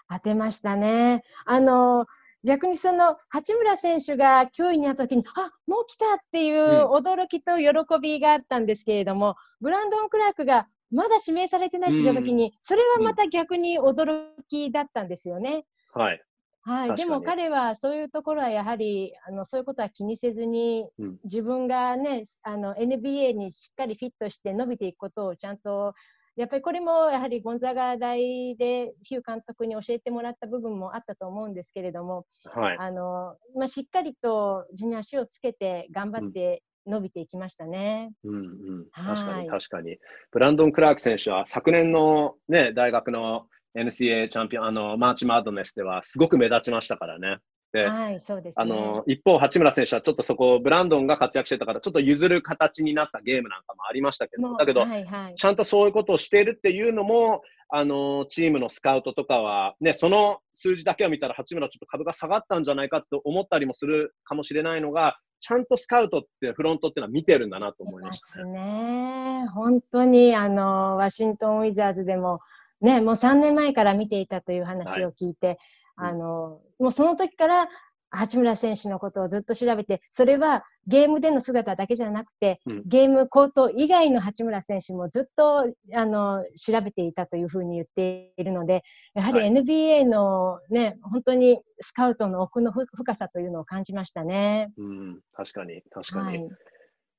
[0.09, 1.23] 当てましたね。
[1.45, 2.07] あの
[2.43, 15.65] 逆にその八村選手が脅威になった時に、あもう来たっていう驚きと喜びがあったんですけれども、うん、ブランドン・クラークがまだ指名されてないって言った時に、うん、それはまた逆に驚きだったんですよね。
[15.93, 16.21] はい。
[16.63, 25.95] はい、でも彼はそういうところはやはりあのそういうことは気にせずに、うん、自分がねあの NBA にしっかりフィットして伸びていくことをちゃんと
[26.37, 38.11] やっぱりこれもやはりゴンザガ大でヒュー監督に教えてもらった部分もあったと思うんですけれども、はいあのまあ、しっかりと地に足をつけて頑張って伸びていきましたね。
[38.23, 39.97] うんうん、確かに確かに。
[40.31, 47.37] ブランドン・クラーク選手は昨年の、ね、大学の NCAA チャンピオン、あのマーチ・マッドネスではすごく目立ちましたからね。
[47.71, 57.41] で、はい、そうです、ね、あの一方、八村選手はちょっとそこ、ブランドンが活躍してたから、ちょっと譲る形になったゲームなんかもありましたけど、だけど、はいはい、ちゃんとそういうことをしているっていうのも、
[57.73, 68.43] あのチームのスカウトとかは、ね、その数字だけを見たら、八村ちょっと株が下がったんじゃないかと思ったりもするかもしれないのが、ちゃんとスカウトってフロントっていうのは見てるんだなと思いました。
[68.45, 68.51] ね。
[68.51, 69.47] ね。
[69.47, 72.41] 本当にあのワシントン・ウィザーズでも、
[72.81, 75.57] ね、もう3年前から見ていたという話を聞いて、はい
[76.01, 77.67] あの、もうその時から
[78.09, 85.59] 八村選手のことをずっと調べて、それはゲームでの姿だけじゃなくて、うん、ゲームコート以外の八村選手もずっと
[85.93, 88.83] あの調べていたというふうに言っているので、
[89.13, 94.71] やはり NBA のね、はい、本当にスカウトの奥の深さというのを感じましたね。
[94.77, 96.37] うん、確かに、確かに。
[96.39, 96.49] はい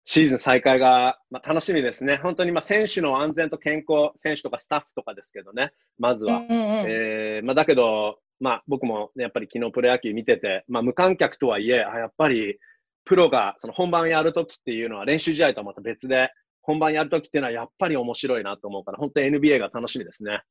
[0.05, 2.17] シーズン再開が、まあ、楽しみですね。
[2.17, 6.45] 本当にまあ選手の安全と健康、選手とかスタッフとかですけどね、まずは。
[6.51, 12.59] えー、えー、まあ、だけど、まあ、僕も、ね、やっぱり昨日プロ野球見てて、まあ、無観客とはいえ、あやっぱり
[13.05, 20.43] プロがその本番やるときっていうのは練習試合とはまた別で、本番やるときっていうのはやっぱり面白いなと思うから、本当に NBA が楽しみですね。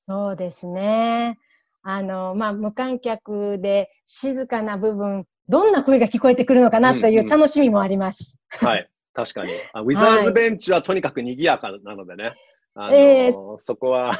[0.00, 1.38] そうですね。
[1.82, 8.38] あの、まあ、無観客で静かな部分、どんな声が聞こえてくるのかなという楽しみもあります。
[8.62, 9.52] うんうん、はい、確かに。
[9.74, 12.32] あウィザーズベンチはとにかく賑やかなのでね。
[12.74, 14.12] あのえー、そこは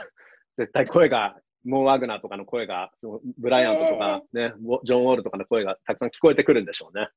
[0.57, 1.37] 絶対声が
[1.69, 2.91] モー・ワグナーとかの声が、
[3.39, 4.55] ブライアントとかね、
[4.85, 7.09] ジョン・ウォールとかの声がたくさん聞こえてくるんでしょうね。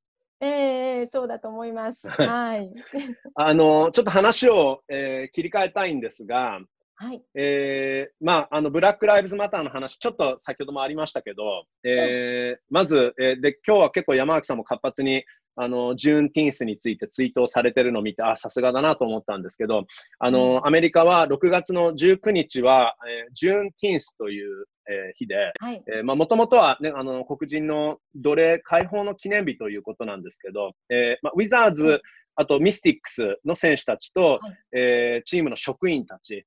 [0.42, 2.10] ええー、そうだと思います。
[2.10, 2.74] はい。
[3.36, 6.60] あの、ちょっと話を、えー、切り替えたいんですが、
[6.96, 7.24] はい。
[7.34, 15.24] えー、まあ、あの、ブラック・ライブズ・マターの話、ちょっと先ほどもありましたけど、えー、まず、えー、で、今日は結構山脇さんも活発に
[15.62, 19.86] あの、ジューンティンスについてツイートをされてるのを見て、あ、さすがだなと思ったんですけど、
[20.18, 32.02] あの、うん、アメリカは6月の19日は、えー、ジューンティンスという、えー、日で、はい、えー、まあ、もともとはね、あの、黒人の奴隷解放の記念日ということなんですけど、えー、まあ、ウィザーズ、
[32.36, 36.44] あとミスティックスの選手たちと、はい、えー、チームの職員たち、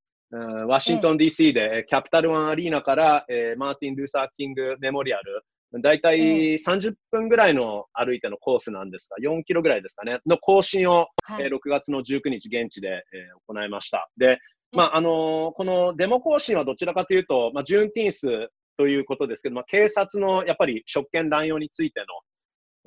[0.67, 5.45] ワシントン DC で、キャピタルワンアリーナから、えー、マーティン・ルーサー・キング・メモリアル、
[5.83, 14.09] だいたい30分ぐらいの歩いてのコースなんですが、4キロぐらいですかね、の更新を、はい、えー、6月の19日現地で、えー、行いました。
[14.17, 14.39] で、
[14.73, 22.07] まあ、あのー、このデモ更新はどちらかというと、まあ、ジューンティーンスということですけど、まあ、警察のやっぱり職権乱用についての、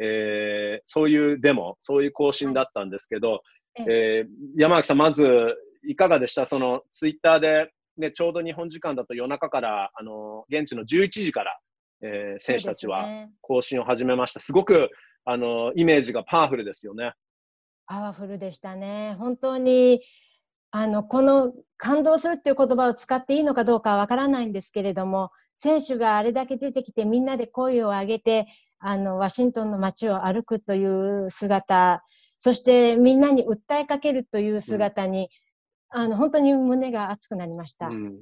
[0.06, 5.26] えー、そういうデモ、そういう更新だったんですけど、はい、えー、山脇さん、まず
[5.88, 6.45] いかがでした？
[6.45, 11.58] そのツイッターで、ね、ちょうど日本時間だと夜中から、あのー、現地の11時から、
[12.02, 13.06] えー、選手たちは
[13.42, 14.40] 更新を始めました。
[14.40, 14.90] すごく
[15.26, 17.14] あのイメージがパワフルですよね。
[17.86, 19.16] パワフルでしたね。
[19.20, 20.02] 本当に
[20.72, 28.48] あのこの感動するっていう言葉を使っていいのかどうかはわからないんですけれども、選手があれだけ出てきてみんなで声を上げて
[28.80, 32.04] あのワシントンの街を歩くという姿、
[32.40, 35.30] そしてみんなに訴えかけるという姿に、
[35.94, 37.88] うん、あの本当に胸が熱くなりました。
[37.88, 38.18] うん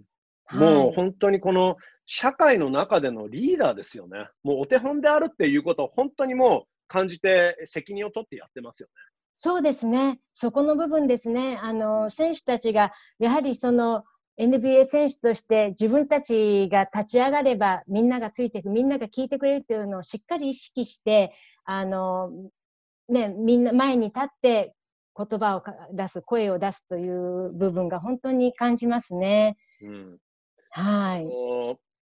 [0.52, 4.30] もう本当にこの社会の中でのリーダーですよね。
[4.44, 8.94] もうお手本であるっていうことを本当にもう感じて責任を取ってやってますよね。
[9.36, 10.20] そうですね。
[10.34, 11.60] そこの部分ですね。
[11.62, 14.04] あの、選手たちが、やはりその、
[14.38, 22.32] NBA 選手として自分たちが立ち上がればみんながついていく、みんなが聞いてくれるっていうのをしっかり意識して、あの、
[23.08, 24.74] ね、みんな前に立って
[25.18, 25.64] 言葉を
[25.94, 29.58] 出す、声を出すという部分が本当に感じますね。
[29.82, 30.18] うん、
[30.72, 31.26] はい。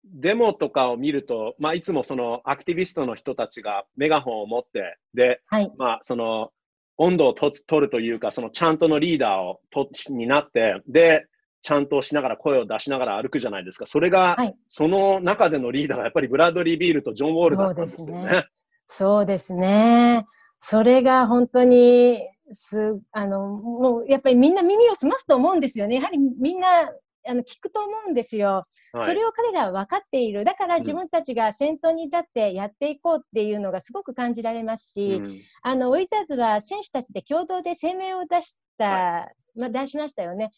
[0.05, 6.49] デモとかを見ると、まあ、いつもそのアクティビストの人たちがメガホンを持って、で、はい、まあ、その
[6.97, 11.25] 温度をと取るというか、そのちゃんとのリーダーをとになって、で、
[11.61, 13.85] ちゃんとしながら声を出しながら歩くじゃないですか。
[13.85, 18.45] それが、はい、その中でのリーダーがやっぱりブラッドリー・ビールとジョン・ウォールだったんですよね。
[18.87, 20.25] そうですね。
[20.59, 25.95] それが本当にす、あの、もうやっぱりみんな耳を澄ますと思うんですよね。
[25.95, 26.91] やはりみんな
[27.27, 39.19] あの聞くと思うんですよ、はい、それを彼らは分かっている、だから自分たちが先頭に立ってやっていこうっていうのがすごく感じられますし、うん、あのウィザーズは選手たちで共同で声明を出した、は
[39.55, 40.51] い、まあ、出しましたよね。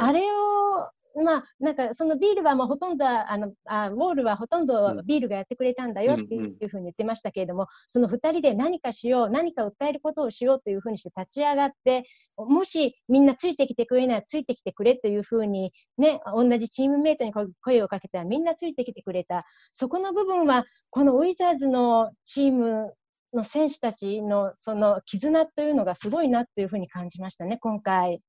[0.00, 12.04] あれをまあ、なんかそのビールはもうほとんどあのあ、ウォールはほとんどビールがやってくれたんだよっていうふうに言ってましたけれども、その2人で何かしよう、何か訴えることをしようというふうにして立ち上がって、
[12.36, 19.44] もしみんなついてきてくれるならついてきてくれというふうに、ね、同じチームメイトに声をかけたらみんなついてきてくれた。
[19.72, 22.94] そこの部分は、このウィザーズのチーム
[23.34, 28.20] の選手たちのその絆というのがすごいなというふうに感じましたね、今回。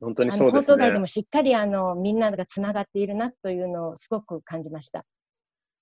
[0.00, 0.74] 本当にそうですね。
[0.74, 5.04] 放送外でもしっかりあのみんながつながっているなというのをすごく感じました。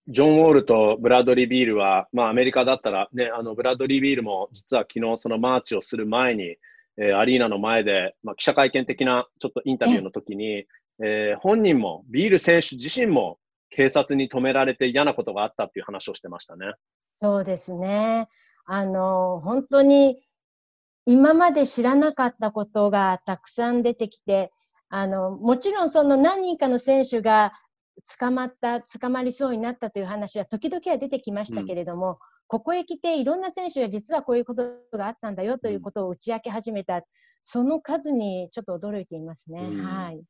[0.08, 6.56] ジョン・ウォールとブラッドリー・ビールは、まあ、アメリカだったら、ね、あのブラッドリー・ビールも実は昨日そのマーチをする前に、
[6.98, 10.66] えー、アリーナの前で、まあ、記者会見的なちょっとインタビューの時に、
[11.02, 13.38] えー、本人も、ビール選手自身も
[13.70, 16.74] 警察に止められて嫌なことがあったっていう話をしてましたね。
[17.00, 18.28] そうですね。
[18.66, 20.18] あの、本当に
[21.06, 24.52] 今まで知らなかったことがたくさん出てきて、
[24.88, 27.52] あの、もちろんその何人かの選手が
[28.18, 34.64] 捕まった、捕まりそうになったという話は時々は出てきましたけれども、うん、ここへ来ていろんな選手が実はこういうこと
[34.96, 37.02] があったんだよということを打ち明け始めた、
[37.42, 39.60] その数にちょっと驚いていますね。
[39.60, 40.22] うん、はい。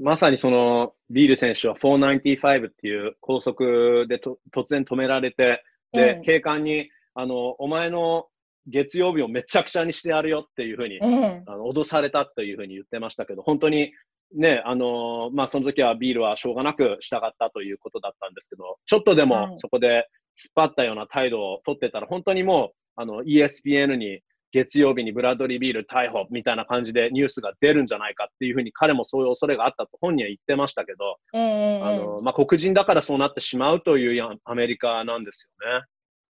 [0.00, 5.62] まさにそのビール選手は495っていう高速でと突然止められて、
[5.92, 8.28] で、ええ、警官に、あの、お前の
[8.66, 13.92] 月曜日をめちゃくちゃにしてやるよっていうふうに、ええ、あの脅されたというふうに言ってましたけど、本当に
[14.34, 24.20] ね、あのー、まあ、その時はビールはしょうがなく従ったということだったんですけど、ちょっとでもそこで突っ張ったような態度を取ってたら、本当にもう、あの、ESPN に
[24.52, 35.84] 月曜日にブラッドリー・ビール逮捕みたいな感じでニュースが出るんじゃないかっていうふうに彼もそういう恐れがあったと本人は言ってましたけど、えー、あのまあ、黒人だからそうなってしまうというアメリカなんですよね。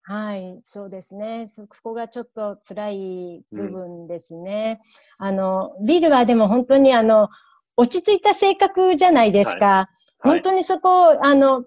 [0.10, 1.52] はい、そうですね。
[1.54, 4.82] そこがちょっと辛い部分ですね。
[5.20, 7.30] うん、あの、ビルはでも本当にあの、
[7.78, 9.66] 落ち着いた性格じゃないですか。
[9.68, 9.90] は
[10.26, 11.64] い、本当にそこ、あの、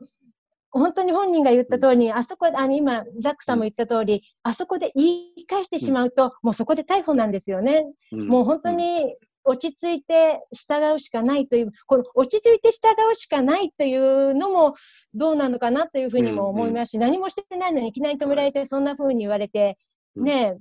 [0.73, 5.05] 本当に本人が言った通り、うん、あそこ、あの、今、ザックさんも言った通り、うん、あそこで言
[5.37, 7.87] い返してしまうと、もうそこで逮捕なんですよね。
[8.11, 14.75] もう本当に落ち着いて従うしかないという、この落ち着いて従うしかないというのも
[15.15, 17.03] どうなのかなというふうにも思いますし、うん。
[17.03, 19.79] うん、何もしてないのにいきなり止められて、そんなふうに言われて、
[20.17, 20.59] ね、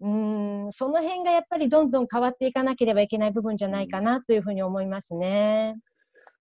[0.00, 5.76] うん、その辺がやっぱりどんどん変わっていかなければいけない部分じゃないかなというふうに思いますね。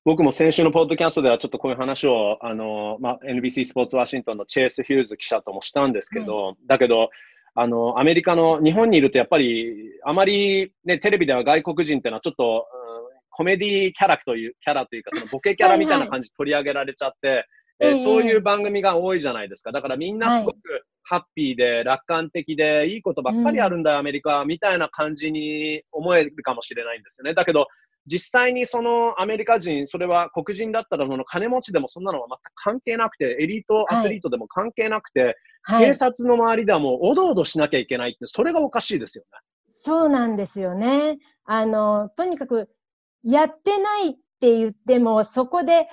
[0.06, 7.10] 僕も先週のポッドキャストではちょっとこういう話をあの、まあ、NBC スポーツワシントンのチェイス・ヒューズ記者ともしたんですけど、はい、だけど、
[7.60, 17.46] あの、アメリカの、日本にいるとやっぱり、あまりね、テレビでは外国人っていうのはちょっと、うん、コメディキャラという、キャラというか、そのボケキャラみたいな感じで取り上げられちゃって、はいはい、
[17.80, 19.72] えー、そういう番組が多いじゃないですか。
[19.72, 20.58] だからみんなすごく
[21.02, 27.34] ハッピーで楽観的で、いいことばっかりあるんだよ、アメリカ、みたいな感じに思えるかもしれないんですよね。
[27.34, 27.66] だけど、
[28.08, 39.40] 実際にそのアメリカ人、それは黒人だったらその金持ちでもそんなのは全く関係なくて、エリートアスリートでも関係なくて、はい、警察の周りではもうおどおどしなきゃいけないって、それがおかしいですよね。
[39.68, 41.18] そうなんですよね。
[41.46, 42.70] あの、とにかく、
[43.24, 45.88] やってないって言っても、そこで、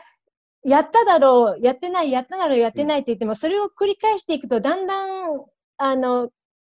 [0.64, 5.44] やっただろう、やってない、やっただろう、やってないって言っても、うん、それを繰り返していくと、だんだん、
[5.76, 6.30] あの、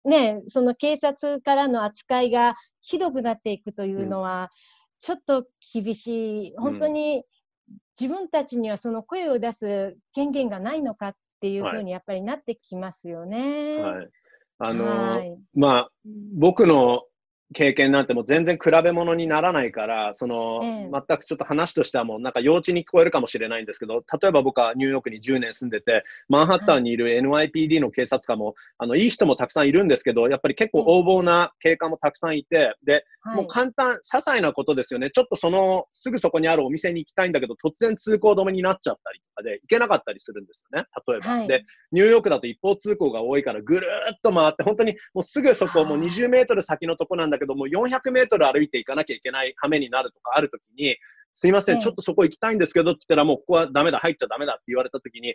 [0.07, 4.51] ね、その警察からの扱いがひどくなっていくというのは、
[5.07, 7.23] ちょっと厳しい、本当に
[8.01, 13.77] 自分たちにはその声を出す権限がないのかっていうふうにやっぱりなってきますよね。
[13.79, 14.09] はい。
[14.59, 15.91] あのーはい、まあ、
[16.35, 17.05] 僕の
[17.55, 35.11] 経験なんてもう全然比べ物にならないから、その、ええ全くちょっと話としてはもうなんか幼稚に聞こえるかもしれないんですけど、例えば僕はニューヨークに10年住んでて、マンハッタンにいる NYPD の警察官も、あの、いい人もたくさんいるんですけど、やっぱり結構横暴な警官もたくさんいて、で、はいもう簡単、些細なことですよね。
[35.11, 40.87] ちょっとその、すぐそこにあるお店に行きたいんだけど、突然通行止めになっちゃったりとかで、行けなかったりするんですよね。
[41.09, 41.31] 例えば。
[41.31, 50.97] はいで、ニューヨークだと一方通行が多いから、ぐるーっと回って、本当にもうすぐそこ、もうあー20メートル先のとこなんだけど、もう400メートル歩いていかなきゃいけない羽目になるとかあるときに、
[51.39, 51.83] すいません、ええ。
[51.83, 55.35] ちょっとそこ行きたいんですけどって言ったら、もうここはダメだ、入っちゃダメだって言われたときに、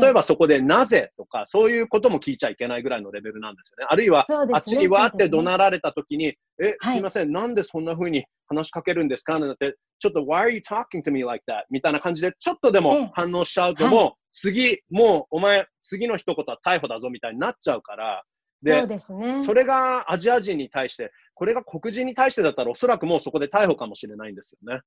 [0.00, 3.88] 例えばそこでなぜとか、そういうことも聞いちゃいけないぐらいのレベルなんですよね。
[3.90, 6.94] あるいは、あっちにわーって怒鳴られたときに、え、はい。
[6.94, 9.40] すいません、なんでそんな風に話しかけるんですか？
[9.40, 11.62] なんて、ちょっと、why are you talking to me like that?
[11.70, 12.84] みたいな感じで、ちょっとでええ。
[12.84, 18.22] も反応しちゃうと、はいもう、次、もう、お前、次の一言は逮捕だぞみたいになっちゃうから、
[18.62, 19.44] でそうですね。
[19.44, 24.80] それがアジア人に対して、これが黒人に対してだったら、おそらくもうそこで逮捕かもしれないんですよね。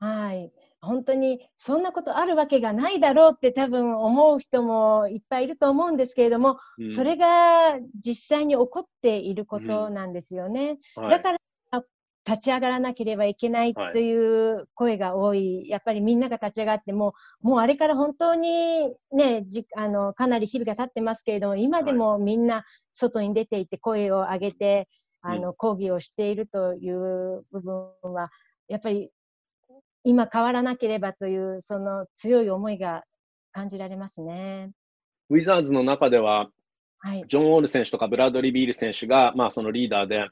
[0.00, 0.52] はい。
[0.80, 10.78] 本当にそんなことあるわけがないだろうって多分思う人もいっぱいいると思うんですけれども、うんそれが実際に起こっていることなんですよね。
[10.94, 11.38] はいだから
[12.26, 22.64] 立ち上がらなければいけないという声が多い、やっぱりみんなが立ち上がっても、もうあれから本当にね、じあのかなり日々が経ってますけれども、今でもみんな
[22.94, 24.88] 外に出ていって声を上げて、
[25.20, 28.30] あの抗議をしているという部分は、
[28.68, 29.10] やっぱり
[30.04, 33.02] 今変わらなければという、その強い思いが
[33.52, 34.70] 感じられますね。
[35.30, 36.48] ウィザーズの中では、
[36.98, 37.24] はい。
[37.28, 40.28] ジョン・ウォール選手とかブラッドリー・ビール選手が、まあ、そのリーダーで、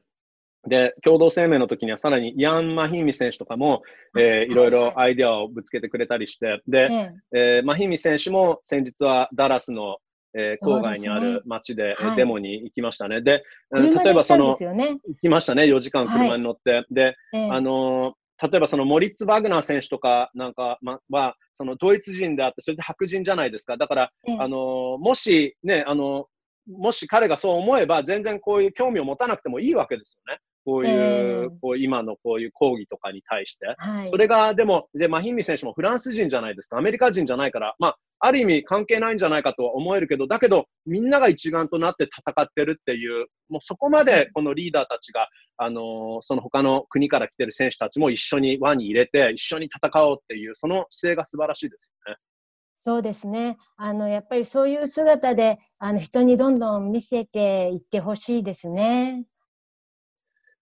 [0.68, 3.82] で、共同声明の時にはさらにイアン・マヒーミ選手とかも、
[4.18, 9.98] えーいろいろアイデアをぶつけてくれたりして、で、えええーマヒーミ選手も先日はダラスの、
[10.35, 13.22] えー郊外にある街で、デモに行きましたね。
[13.22, 14.57] で、例えばその。
[14.59, 16.85] 行きましたね、4時間車に乗って。
[16.91, 23.76] で、ええあのー例えばそのモリッツ・バグナー選手とかなんか、ま、は、そのドイツ人であって、それで白人じゃないですか。
[23.76, 26.24] だから、ええあのーもしね、あのー
[26.66, 30.41] もし彼がそう思えば、全然こういう興味を持たなくてもいいわけですよね。
[30.64, 33.74] こういう、ええこう今のこういう抗議とかに対して。
[33.78, 34.10] はい。
[34.10, 36.78] それが、でも、で、マヒンミ選手もフランス人じゃないですか。
[36.78, 52.18] アメリカ人じゃないから、まあ、ある意味関係ないんじゃないかとは思えるけど、だけど、みんなが一丸となって戦ってるっていう、もうそこまでこのリーダーたちが、あのーその他の国から来てる選手たちも一緒に輪に入れて、一緒に戦おうっていう、その姿勢が素晴らしいですよね。
[52.76, 53.58] そうですね。
[53.76, 59.24] あの、やっぱりそういう姿で、あの、人にどんどん見せていってほしいですね。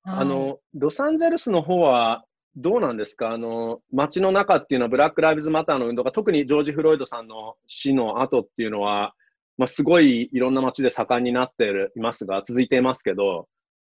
[0.03, 0.21] はい。
[0.21, 2.25] あの、ロサンゼルスの方は、
[2.57, 3.31] どうなんですか？
[3.31, 9.15] あの、街の中っていうのは、ブラック・ライブズ・マターの運動が、特にジョージ・フロイドさんの死の後っていうのは、
[9.57, 13.47] まあ、すごいいろんな街で盛んになっていますが、続いていますけど、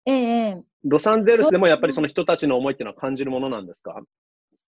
[0.04, 0.62] ええええ。
[0.84, 4.02] ロサンゼルスでもやっぱりその人たちの思いっていうのは感じるものなんですか？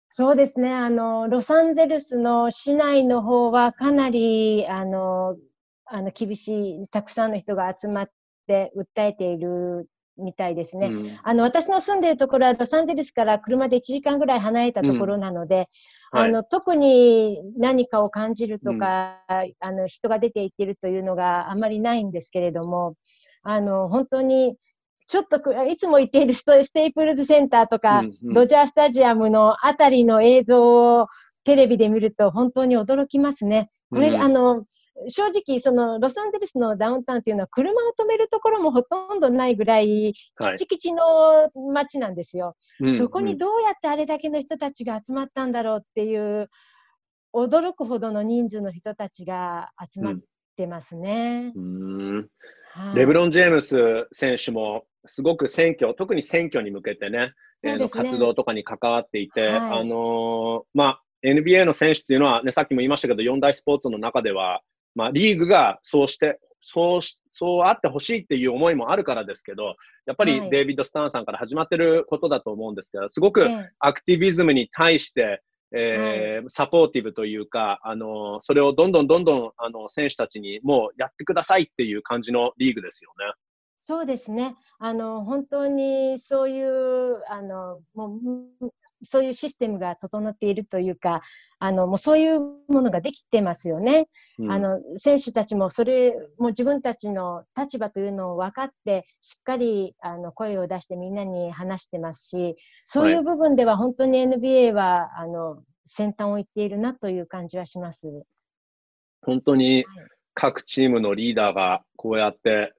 [0.08, 0.74] そうですね。
[0.74, 5.36] あの、ロサンゼルスの市内の方はかなり、あの、
[5.84, 8.10] あの、厳しい、たくさんの人が集まっ
[8.48, 9.88] て訴えている
[10.20, 10.88] みたいですね。
[10.88, 11.18] うん。
[11.22, 15.66] あの、私の住んでいるところはロサンゼルスから車で1時間ぐらい離れたところなので、
[16.12, 16.28] はい。
[16.28, 19.18] あの、特に何かを感じるとか、
[19.60, 22.94] あの、人が出ていってるというのがあまりないんですけれども、
[23.42, 24.56] あの、本当に、
[25.06, 28.34] ちょっとくいつも行っているストステイプルズセンターとか、うんうん。
[28.34, 31.08] ドジャースタジアムのあたりの映像を
[31.42, 33.70] テレビで見ると本当に驚きますね。
[33.90, 34.22] これ、うん。
[34.22, 34.64] あの、
[35.08, 40.52] 正直、その、ロサンゼルスのダウンタウンっていうのは車を止めるところもほとんどないぐらい、はい。
[40.52, 41.02] キチキチの
[41.72, 42.56] 街なんですよ。
[42.80, 46.50] うんそこにどうやってあれだけの人たちが集まったんだろうっていう、
[47.32, 50.16] 驚くほどの人数の人たちが集まっ
[50.56, 51.52] てますね。
[51.54, 52.28] うん。
[52.72, 52.96] はい。
[52.96, 57.32] レブロン・ジェームス選手も、すごく選挙、特に選挙に向けてね、
[57.64, 59.80] えーの活動とかに関わっていて、はい。
[59.80, 64.62] あのーまあ、NBA の選手っていうのは、ね、さっきも言いましたけど、四大スポーツの中では、
[64.94, 69.76] まあ、リーグがそうして、そうし、そうあってほしいっていう思いもあるからですけど、
[70.06, 83.32] やっぱりはいデイビッド・スターンさんから始まってることだと思うんですけど、すごくええアクティビズムに対して、えーサポーティブというか、あのそれをどんどんどんどんあの選手たちにもうやってくださいっていう感じのリーグですよね。
[83.76, 84.56] そうですね。
[84.78, 88.18] あの、本当にそういう、あの、も
[88.60, 88.72] う、
[89.02, 91.22] そういうシステムが整っているというか、
[91.58, 94.08] あの、もうそういうものができてますよね。
[94.38, 108.24] うんあの、選手たちもそれ、もう自分たちの立場というのを分かって、しっかり、あの、声を出してみんなに話してますし、そういう部分では本当に NBA は、あの、先端を行っているなという感じはします。
[109.22, 109.84] 本当に
[110.34, 112.72] 各チームのリーダーがこうやって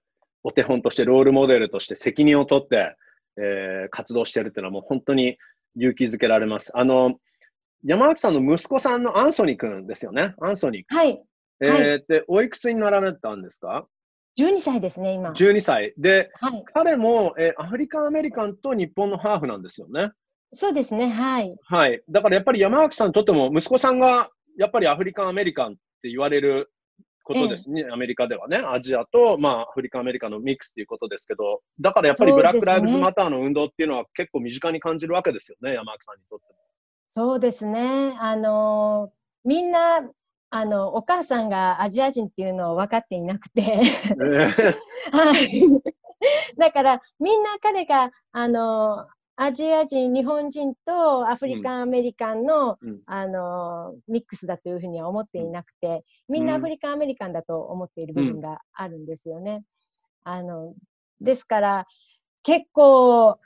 [0.43, 2.95] お手本としてロールモデルとして責任を取って、
[3.37, 5.37] えー、活動してるっていうのはもう本当に
[5.75, 6.71] 勇気づけられます。
[6.75, 7.15] あの、
[7.83, 10.35] 山脇さんの息子さんのアンソニー君ですよね。
[10.41, 11.21] アンソニーはい。
[11.61, 13.87] えー、はい、で、おいくつになられたんですか
[14.39, 15.31] ？12歳ですね、今。
[15.31, 15.93] 12歳。
[15.97, 20.11] で、はい、彼も、えー、アフリカンアメリカンと日本のハーフなんですよね。
[20.53, 21.55] そうですね、はい。
[21.63, 22.01] はい。
[22.09, 26.71] だからやっぱり山脇さんにとっても、息子さんがやっぱりアフリカンアメリカンって言われる
[27.23, 36.59] ことですね、ええ、アメリカではね、アジアと、まあ、アフリカ、アメリカのミックスっていうことですけど、だからやっぱりブラック・ライブズ・マターの運動っていうのは結構身近に感じるわけですよね、山脇さんにとっても。
[37.11, 38.15] そうですね。
[38.19, 40.01] あのー、みんな、
[40.49, 43.61] あの、お母さんがアジア人っていうのを分かっていなくて。
[45.11, 45.61] はい。
[46.57, 59.63] だから、みんな彼が、あのー、アジア人、日本人とアフリカンアメリカンの、うん、あの、ミックスだというふうには思っていなくて、みんなアフリカンアメリカンだと思っている部分があるんですよね。
[60.27, 60.75] うん、あの、
[61.21, 61.87] ですから、
[62.43, 63.39] 結構、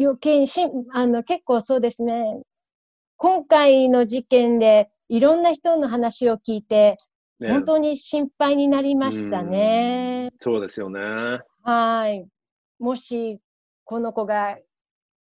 [0.00, 2.42] 余計にし、あの、結構そうですね、
[3.18, 6.98] 今回の事件でいろんな人の話を聞いて、
[7.38, 10.32] ね、本当に心配になりましたね。
[10.40, 11.00] そうですよね。
[11.62, 12.26] はい。
[12.80, 13.40] もし、
[13.84, 14.58] この子が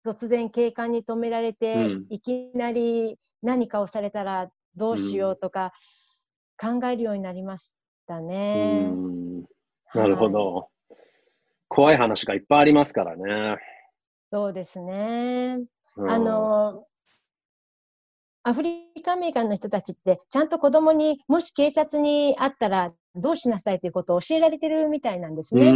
[0.10, 5.72] 突然警官に止められて、うん、いきなり何かをされたらどうしようとか
[6.60, 7.74] 考えるようになりまし
[8.08, 8.92] たね。
[9.94, 10.96] なるほど、はい、
[11.68, 13.58] 怖い話がいっぱいありますからね。
[14.32, 15.60] そうですね。
[15.96, 16.86] あの、
[18.44, 25.72] アフリカアメリカンの人たちって、ちゃんと子供にもし警察に会ったらどうしなさいということを教えられてるみたいなんですね。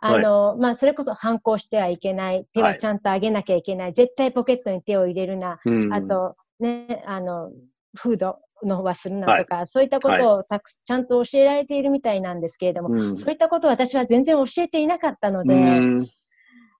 [0.00, 2.46] あの、はい、まあ、それこそ反抗してはいけない。
[2.52, 3.86] 手はちゃんと上げなきゃいけない。
[3.88, 5.58] はい、絶対ポケットに手を入れるな。
[5.64, 7.50] うん、あと、ね、あの、
[7.96, 16.08] フードのはするなとか、はい、そういったことをたくちゃんと教えられているみたいなんですけれども、うん、そういったことを私は全然教えていなかったので、うん、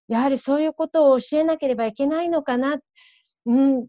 [0.08, 2.78] やはりそういうことを教えなければいけないのかな、
[3.46, 3.86] うん、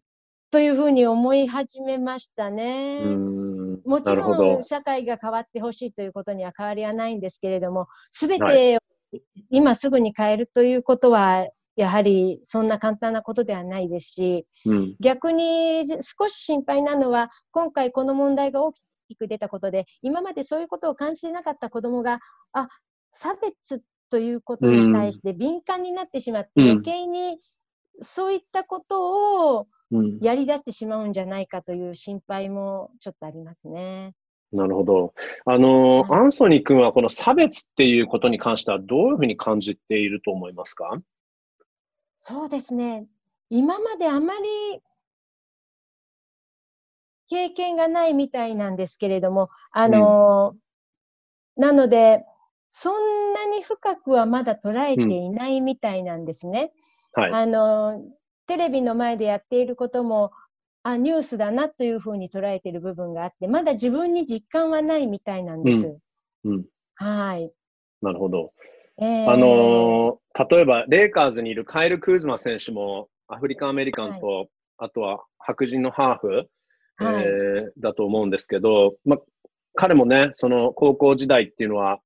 [0.51, 3.01] というふうに思い始めましたね。
[3.85, 8.79] もちろん社会が変わってほしいということには変わりはないんですけれども、すべてを
[9.49, 22.19] 今すぐに変えるということは、やはりそんな簡単なことではないですし、うん、逆に少し心配なのは、今回この問題が大きく出たことで、今までそういうことを感じてなかった子どもが、
[22.51, 22.67] あ
[23.11, 27.39] 差別ということに対して敏感になってしまって、うん、余計に
[28.01, 29.67] そういったことを
[30.21, 34.13] やり出してしまうんじゃないかという心配もちょっとありますね。
[34.51, 35.13] なるほど。
[35.45, 40.99] あの、アンソニー君はこの差別っていうことに関してはどういうふうに感じていると思いますか？
[42.17, 43.05] そうですね。
[43.49, 44.81] 今まであまり
[47.29, 50.55] 経験がないみたいなんですけれども、あの、
[51.55, 52.25] うん、なので、
[52.71, 56.71] そんなに深くはまだ捉えていないみたいなんですね。
[57.15, 58.03] うん、はい、あの、
[58.47, 60.31] テレビの前でやっていることも、
[60.83, 65.97] あ、ニュースだなというふうに捉えている部分があって、まだ自分に実感はないみたいなんです。
[66.45, 66.53] うん。
[66.53, 66.65] うん、
[66.95, 67.51] はい。
[68.01, 68.53] なるほど。
[69.01, 76.49] えー、あのー、例えば、レイカーズにいるカエル・クーズマ選手も、アフリカン・アメリカンと、はい、あとは白人のハーフ、
[76.95, 79.17] はい、えー、だと思うんですけど、ま、
[79.75, 81.99] 彼もね、その高校時代っていうのは、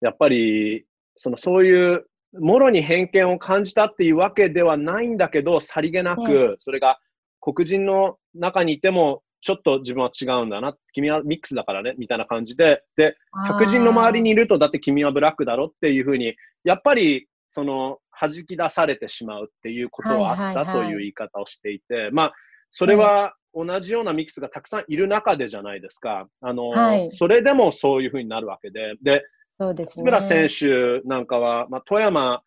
[0.00, 0.84] やっぱり、
[1.16, 2.06] そのそういう、
[2.38, 7.00] もろに偏見を感じたっていうわけではないんだけど、さりげなく、それが
[7.40, 10.76] 黒人の中にいても、ちょっと自分は違うんだな。
[10.92, 12.82] 君はミックスだからね、みたいな感じで。
[12.96, 16.34] で、白人の周りにいると、だって君はブラックだろっていうふうに、
[16.64, 22.32] やっぱり、その、弾き出されてしまうっていうことはあったという言い方をしていて、まあ、
[22.70, 26.28] それは同じようなミックスがたくさんいる中でじゃないですか。
[26.40, 28.94] あの、はい、それでもそういうふうになるわけで。
[29.02, 30.04] で、そうですね。
[30.04, 32.42] 村選手なんかは、まあ、富山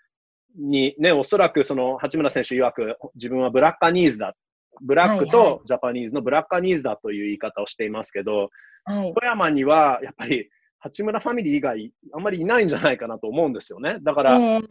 [0.57, 4.35] にね、おそらくその八村選手曰く自分はブラッカニーズだ
[4.82, 8.49] ブラックとジャパニーズのブラッカニーズだという言い方をしていますけど、
[8.86, 10.49] はい、富山にはやっぱり
[10.80, 13.99] 八村ファミリー以外あんまりいないんじゃないかなと思うんですよね。
[14.01, 14.61] だから、えー、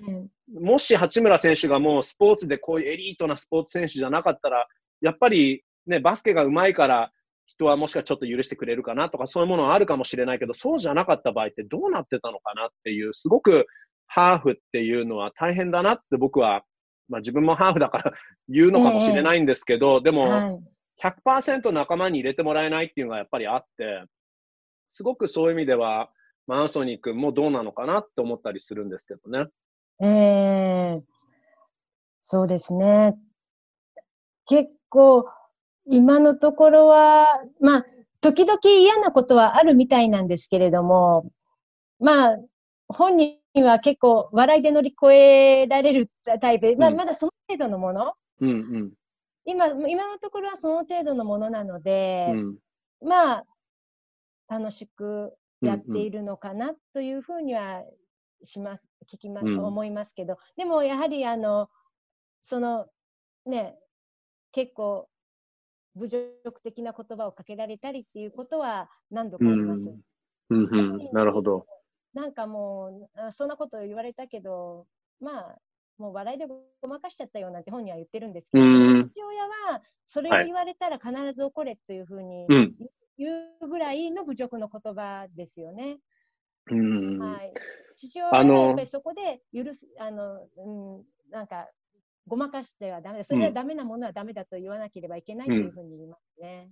[0.60, 4.66] もし八村選手がもうスポーツでこういうエリートなスポーツ選手じゃなかったら、
[5.00, 7.12] やっぱりね、バスケが上手いから
[7.46, 13.66] 人はもしかちょっと許してくれるかなとかそういうものはあるかもしれないけど、そうじゃなかった場合ってどうなってたのかなっていう、すごく
[14.06, 16.62] ハーフっていうのは大変だなって僕は
[17.08, 18.12] まあ、自分もハーフだから
[18.48, 20.62] 言うのかもしれないんですけど、えー、でも、
[21.02, 24.04] 100%仲間に入れてもらえないっていうのがやっぱりあって、
[24.88, 26.10] すごくそういう意味では、
[26.46, 29.48] まあ、アンソニー君もどうなのかなって思ったりするんですけどね。
[30.00, 31.02] えー、
[32.22, 33.16] そうですね。
[34.46, 35.26] 結構、
[35.86, 37.26] 今のところは、
[37.60, 37.86] まあ、
[38.20, 41.30] 時々嫌なことはあるみたいなんですけれども、
[41.98, 42.38] まあ、
[42.88, 48.92] 本人は結構笑いで乗り越えられるタイプで、まあ、うんまだその程度のもの、うんうん。
[49.44, 52.56] 今、今のところはその程度のものなので、うん
[53.06, 53.44] まあ、
[54.48, 57.82] 楽しくやってうんうんいるのかなというふうには
[58.44, 61.68] します、聞きます、うん思いますけど、でもやはり、あの、
[62.40, 62.86] その、
[63.46, 63.76] ね、
[64.52, 65.08] 結構、
[65.94, 66.32] 侮辱
[66.62, 69.80] 的な言葉をかけられたりっていうことは何度かあります。
[70.50, 71.10] うんうん。
[71.12, 71.66] なるほど。
[72.14, 74.86] なんかもう、あそんなこと言われたけど、
[75.20, 75.58] まあ、
[75.98, 82.74] もう笑いでごまかしちゃったよなんて本人は言ってるんですけど、うん父親はそれを言われたら必ず怒れというふうにうん。
[83.18, 83.28] 言
[83.60, 85.98] うぐらいの侮辱の言葉ですよね。
[86.70, 87.18] うん。
[87.18, 87.52] はい、
[87.96, 91.68] 父親はやっぱりそこで許す、あの、うん、なんか、
[92.26, 93.24] ごまかしてはダメだ。
[93.24, 96.68] それはダメなものはダメだと言わなければいけないというふうに言いますね。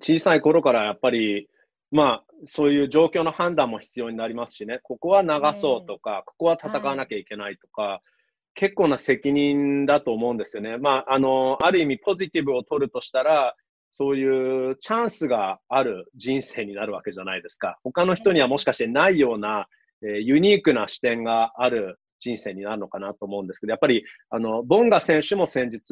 [0.00, 1.48] 小さい頃からやっぱり、
[1.90, 5.28] まあ、そういう状況の判断も必要になりますしね、ここは流
[5.58, 8.00] そうとか、ここは戦わなきゃいけないとか、
[8.54, 10.76] 結構な責任だと思うんですよね。
[10.78, 13.54] まあ、あの、ある意味ポジティブを取るとしたら、
[13.92, 17.78] そういうチャンスがある人生になるわけじゃないですか。
[17.82, 19.66] 他の人にはもしかしてないような、
[20.02, 25.82] えーユニークな視点がある人生になるのかなと思うんですけど、やっぱり、あの、ボンガ選手も先日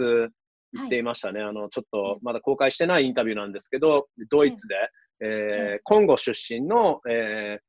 [0.72, 1.40] 言っていましたね。
[1.40, 4.74] あの、ちょっとまだ公開してないインタビューなんですけど、ドイツで、
[5.20, 7.68] えーコンゴ出身の、えー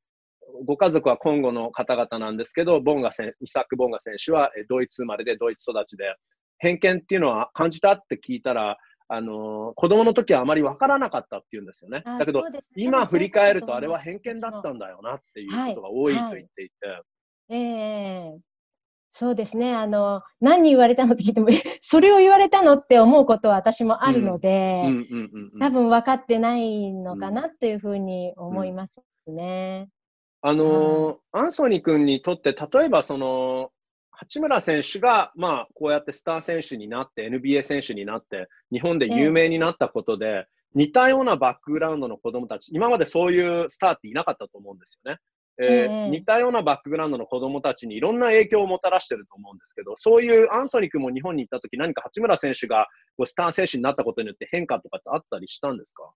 [0.65, 6.15] ご家族はコンゴの方々なんですけど、ボンガ選イサック・ボンガ選手はえードイツ生まれでドイツ育ちで、
[6.57, 8.77] 偏見っていうのは感じたって聞いたら、
[9.09, 12.01] あのー子供の時はあまり分からなかったっていうんですよね。
[12.05, 16.75] あだけどそう、です今振り返るとあれは偏見だったんだよなっていうはいことが多いと言っていて。
[17.49, 18.48] ええ
[19.19, 19.75] そうですね。
[19.75, 24.85] あの、何言われたのって聞いても、えそれを言われたのって思うことは私もあるので、
[25.59, 29.89] 多分分かってないのかなっていうふうに思いますね。
[30.41, 33.71] あのーアンソニー君にとって、例えばその、
[34.11, 45.19] 八村選手が、まあ、こうやってスター選手になって、NBA 選手になって、日本で有名になったことで、似たようなバックグラウンドの子供たち、今までそういうスターっていなかったと思うんですよね。
[45.61, 52.87] えーええ似たようなバックグラウンドの子供たちにいろんな影響をもたらしてると思うんですけど、そういうアンソニー君も日本に行った時何か八村選手が
[53.17, 56.09] こうスター選手になったことによって変化とかってあったりしたんですか？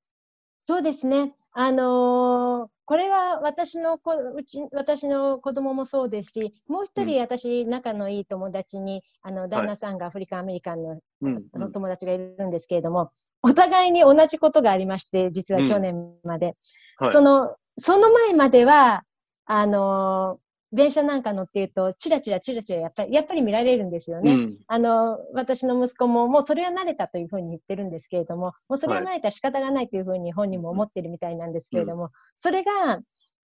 [0.65, 1.33] そうですね。
[1.51, 7.07] あのーこれは私の子うち私の子供もそうですし、もう一うん。
[7.07, 13.09] 人私、仲のいい友達に、あの旦那さんがアフリカンアメリカンのうんその友達がいるんですけれども、
[13.41, 16.57] お互いに同じことがありまして、実は去年まで。
[16.97, 17.13] はい。
[17.13, 19.03] その、その前までは、
[19.45, 20.43] あのー
[20.75, 24.33] 電車なんか乗っていると、チラチラチラチラやっぱり、やっぱり見られるんですよね。
[24.33, 24.57] うん。
[24.65, 33.01] あの、私の息子も、もうそれは慣れたというふうに言ってるんですけれども、もうそれは慣れたら仕方がないというふうに本人も思ってるみたいなんですけれども、それが、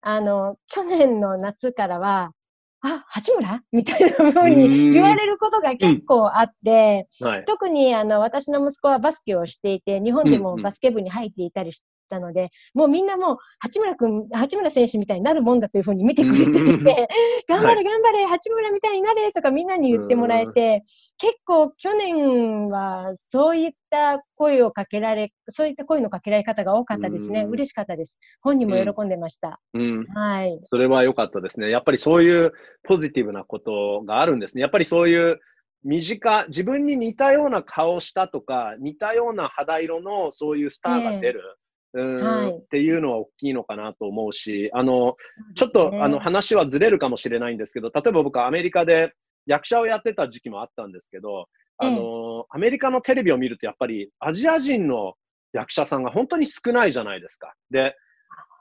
[0.02, 2.34] あの、去年の夏からは、
[2.82, 3.64] あ、八村？
[3.72, 7.46] みたいなふうに言われることが結構あって、はい。
[7.46, 10.44] 特にあの私の息子はバスケをしていて、日本でうんうん。
[10.44, 17.08] もバスケ部に入っていたりしたので、もうみんなもう八村君、八村選手みたいになるもんだというふうに見てくれていて、
[17.48, 20.84] 頑張れ頑張れ、八村みたいになれとかみんなに言ってもらえて、
[21.18, 27.42] 結構去年はそういった声をかけられ、そういった声のかけられ方が多かったですね。
[27.42, 28.20] うん嬉しかったです。
[28.42, 29.60] 本人も喜んでました。
[29.74, 30.06] うん。
[30.14, 30.60] はい。
[30.66, 31.70] それは良かったですね。
[31.70, 32.54] やっぱりそういう
[32.84, 34.62] ポジティブなことがあるんですね。
[34.62, 35.40] やっぱりそういう
[35.84, 45.16] 身近、自分に似たような顔をしたとか、似たような肌色のそういうスターが出る、うーんはいっていうのは大きいのかなと思うし、あの、
[45.56, 49.14] ちょっと、あの話はずれるかもしれないんですけど、例えば僕はアメリカで
[49.46, 55.14] 役者をやってた時期もあったんですけど、あの、アメリカのテレビを見るとやっぱりアジア人の
[55.54, 57.54] 役者さんが本当に少ないじゃないですか。
[57.72, 57.96] で、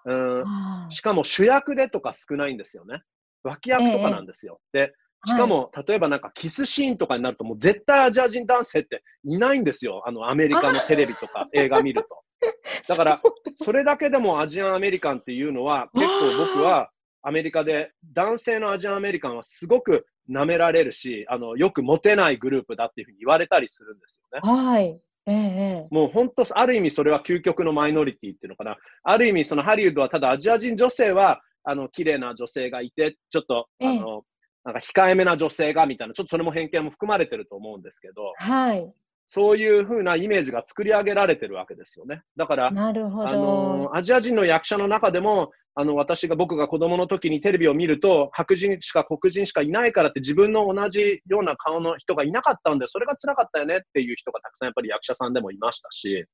[0.05, 0.45] うん、
[0.91, 3.03] しかも主役でとか少ないんですよね。
[3.43, 4.61] 脇役とかなんですよ。
[4.73, 4.93] で、
[5.25, 10.03] しかも、例えばなんかキスシーンとかになると、もう絶対アジア人男性っていないんですよ。
[10.07, 12.23] あの、アメリカのテレビとか 映画見ると。
[12.89, 13.23] だから、
[13.55, 16.91] それだけでもアジアンアメリカンっていうのは、結構僕は
[17.23, 24.49] アメリカで男性のアジアンアメリカンはすごく舐められるし、あの、よくモテないグループだっていうふうに言われたりするんですよね。
[24.49, 25.01] はい。
[25.29, 25.39] えええ
[25.85, 28.77] えもう本当、ある意味それは究極のマイノリティっていうのかな。
[29.03, 34.23] ある意味、そのハリウッドはただアジア人女性は、あの、綺麗な女性がいて、ちょっと、あええの、
[34.65, 38.93] なんか控えめな女性がみたいな、ちょっとそれも偏見も含まれてると思うんですけど、はい。
[39.27, 42.23] そういう風なイメージが作り上げられてるわけですよね。
[42.37, 43.29] だから、なるほど。
[43.29, 56.25] あのアジア人の役者の中でも、あの、私が、僕が子供の時にテレビを見ると、白人しか黒人しかいないからって自分の同じような顔の人がいなかったんで、それが辛かったよねっていう人がたくさんやっぱり役者さんでもいましたし、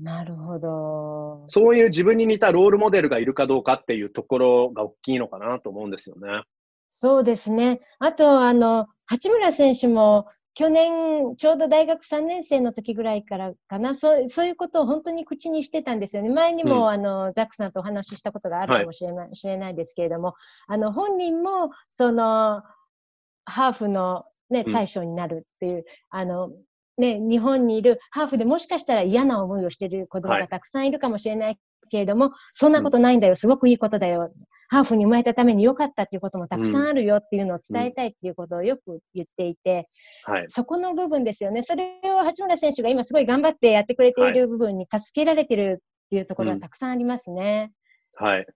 [0.00, 1.44] なるほど。
[1.48, 6.44] そういう自分に似たロールモデルがいるかどうかっていうところが大きいのかなと思うんですよね。
[6.90, 7.80] そうですね。
[7.98, 16.28] あと、あの、八村選手も、去年、ちょうど大学3年生の時ぐらいからかな、そうそういうことを本当に口にしてたんですよね。
[16.28, 16.88] 前にも、うん。
[16.90, 20.34] あのザックさんとお話ししたことがあるかもしれない,、しれないですけれども、
[20.66, 22.62] あの本人もその
[23.44, 24.72] ハーフの、ね、うん。
[24.72, 26.50] 対象になるっていう、あの
[26.98, 30.42] ね、日本にいるハーフでもしかしたら嫌な思いをしている子供はい。
[30.42, 31.58] がたくさんいるかもしれない
[31.92, 34.32] けれども、そんなことないんだよ、すごくいいことだよ。
[34.70, 39.90] ハーフに生まれたために良かったっていうこともたくさんあるよっていうのを伝えたいっていうことをよく言っていて、
[40.24, 40.46] はい。
[40.48, 41.62] そこの部分ですよね。
[41.62, 47.70] それを八村選手が今すごい頑張ってやってくれている部分に助けられてるっていうところはたくさんありますね。
[48.14, 48.46] はい。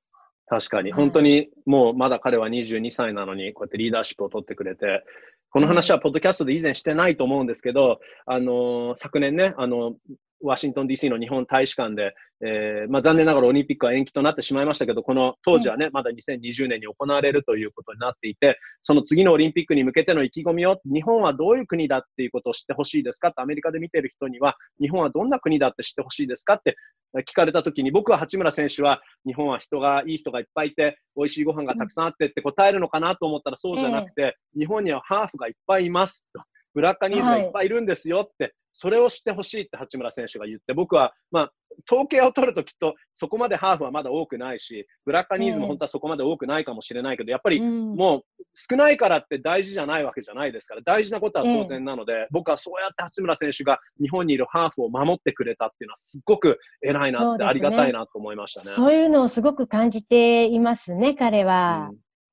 [0.47, 0.93] 確かに。
[0.93, 5.05] はい本当に、もうまだ彼は22歳なのに、こうやってリーダーシップを取ってくれて、
[5.51, 9.95] この話はポッドキャストで以前してないと思うんですけど、あのー昨年ね、あの
[10.43, 12.15] ワシントン DC の日本大使館で、
[12.45, 26.77] えーまあ、残念ながらオリンピックは延期となってしまいましたけど、この当時はね、まだ2020年に行われるということになっていて、その次のオリンピックに向けての意気込みを、日本はどういう国だっていうことを知ってほしいですかってアメリカで見てる人には、日本はどんな国だって知ってほしいですかって
[27.23, 36.43] 聞かれたときに、僕は八村選手は、日本は人が、いい人がいっぱいいて、美味しいご飯がたくさんあってって答えるのかなと思ったらそうじゃなくて、日本にはハーフがいっぱいいますと。
[36.77, 37.47] ブラッカニーズがい。
[37.49, 41.53] っぱいいるんですよって、それを知ってほしいって八村選手が言って、僕は、まあ、
[41.91, 47.95] 統計を取るときっとそこまでハーフはまだ多くないし、ブラッカニーズも本当はそこまで多くないかもしれないけど、やっぱりうん。
[47.95, 58.73] もう少ないからって大事じゃないわけじゃないですから、大事なことは当然なので、僕はそうやって八村選手が日本にいるハーフを守ってくれたっていうのは、すっごく偉いなって、ありがたいなと思いましたね。
[58.77, 61.89] そういうのをすごく感じていますね、彼は。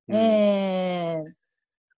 [0.10, 0.16] うん。
[0.16, 1.43] ええ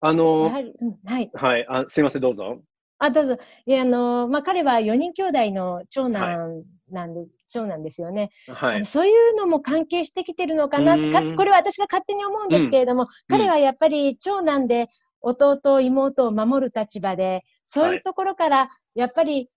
[0.07, 1.31] あのやはい。
[1.33, 2.61] はいあ、すいません、どうぞ。
[2.99, 3.39] あ、どうぞ。
[3.65, 8.31] いや、あの、まあ、彼は4人兄弟の長男なんで、長男ですよね。
[8.47, 8.85] はい。
[8.85, 14.89] そういうのも関係してきてるのかなうんかこれは私が勝手に思うんですけれども、彼はやっぱり長男で
[15.23, 19.49] 弟、妹を守る立場で、そういうところから、やっぱり、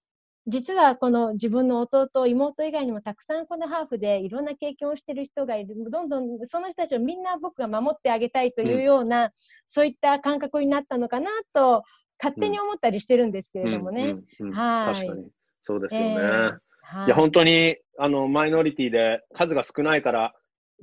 [0.47, 5.75] 実はこの自分の弟、妹以外にもたくさんこのハーフでいろんな経験をしている人がいる。
[5.89, 9.31] どんどんその人たちをみんな僕が守ってあげたいというような、
[9.67, 11.83] そういった感覚になったのかなと、
[12.17, 14.15] 勝手に思ったりしてるんですけれどもね。
[14.39, 15.27] 確かに。
[15.59, 16.07] そうですよね。
[16.07, 16.57] えー
[16.89, 20.33] はいいや、本当に、あの、マイノリティで数が少ないから、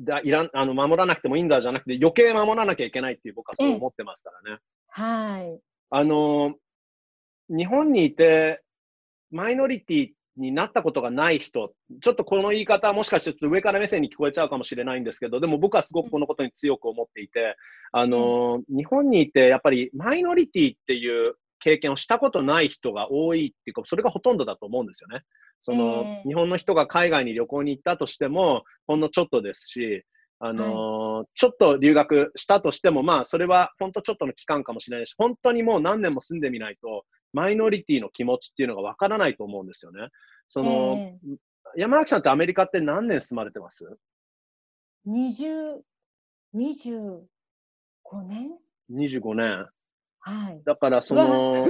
[0.01, 4.61] だいらんあの守らなくてもいいんだじゃなくて、余計守らなきゃいけないっていう僕はそう思ってますからね。
[4.89, 5.61] はい。
[5.89, 6.57] あの、
[7.49, 8.63] 日本にいて、
[9.35, 17.57] マイノリティになったことがない人、ちょっとこの言い方はもしかしてちょっと上から目線に聞こえちゃうかもしれないんですけど、でも僕はすごくこのことに強く思っていて、
[17.93, 25.25] あの、日本にいてやっぱりマイノリティっていう経験をしたことない人が多いっていうか、それがほとんどだと思うんですよね。
[25.61, 26.29] その、ええ。
[26.29, 30.05] 日本の人が海外に旅行に行ったとしても、ほんのちょっとですし、
[30.41, 37.05] あのーちょっと留学したとしても、まあ、それは本当ちょっとの期間かもしれないし、本当にもう何年も住んでみないと、
[37.35, 40.09] マイノリティの気持ちっていうのがわからないと思うんですよね。
[40.49, 41.19] その、え
[41.77, 43.85] 山脇さんってアメリカって何年住まれてます
[45.07, 45.81] ？20、
[46.55, 47.23] 25
[48.23, 48.51] 年
[48.93, 49.69] ?25 年。
[50.21, 50.63] はい。
[50.65, 51.67] だから、その、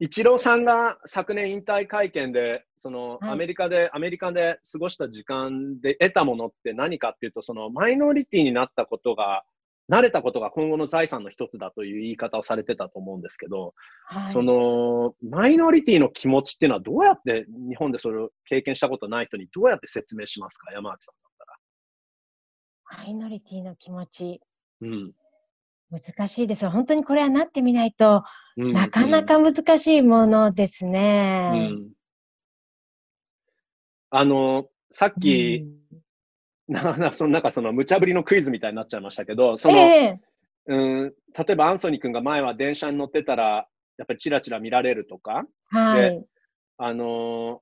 [0.00, 9.44] イチローさんが昨年引退会見で、そのはいアメリカで、アメリカで過ごした時間で得たものって何かっていうと、そのマイノリティになったことが、
[9.90, 13.74] 慣れたことが今後の財産の一つだという言い方をされてたと思うんですけど、
[14.04, 24.40] はいそのマイノリティの気持ちっていうのはどうやって日本でそれを経験したことない人にどうやって説明しますか、山脇さんだったマイノリティの気持ち、
[24.80, 24.88] ら。
[24.88, 25.12] うん。
[25.90, 26.68] 難しいです。
[26.70, 28.22] 本当にこれはなってみないと、
[28.56, 31.50] うんなかなか難しいものですうんね。
[31.52, 31.90] うん
[34.12, 35.64] あの、さっき、
[36.70, 40.20] ななそのなんかその無茶ぶりのクイズみたいになっちゃいましたけど、その、ええ
[40.66, 43.66] うん、例えばアンソニー君が前は電車に乗ってたら、
[43.98, 46.24] やっぱりチラチラ見られるとか、はい。
[46.78, 47.58] あのー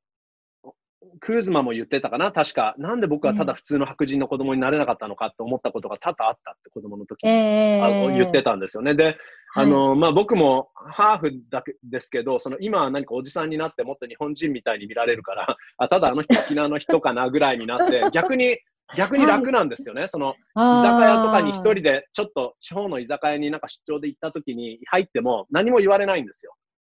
[1.20, 2.74] クーズマも言ってたかな確か。
[2.76, 8.94] なんで僕はただ普通の白人の子供になれなかったのかって思ったことが多々あったって子供の時に、ええあ言ってたんですよね。
[8.94, 9.16] で、
[9.54, 18.58] あはいのーまあ、僕もハーフだけですけど、その今は何かおじさんになってもっと日本人みたいに見られるから、あただあの人沖縄の人かなぐらいになって、逆に、
[18.96, 20.06] 逆に楽なんですよね。
[20.08, 20.34] その、
[20.74, 26.54] 居酒屋とかに一人で、ちょっと地方の居酒屋になんか出張で行った時に入っても何も言われないんですよ。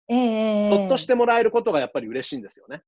[0.09, 2.81] ええそっとしてもらえることがやっぱり嬉しいんですよね。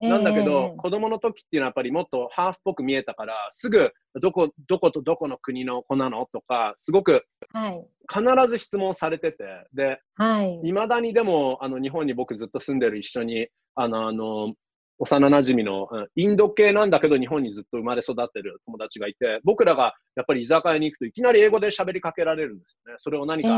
[0.00, 7.86] なんだけど、え子供の時っていうのはやっぱりもっとハーフっぽく見えたから、すぐどこ、どことどこの国の子なのとか、すごくはい。
[8.12, 10.60] 必ず質問されてて、で、はい。
[10.62, 14.52] 未だにでも、あの、日本に僕ずっと住んでる一緒に、あの、あの、
[14.98, 22.96] 幼馴染の、インド系なんだけど日本にずっと生まれ育ってる友達がいて、僕らがやっぱり居酒屋に行くといきなり英語で喋りかけられるんですよね。
[22.98, 23.48] それを何か、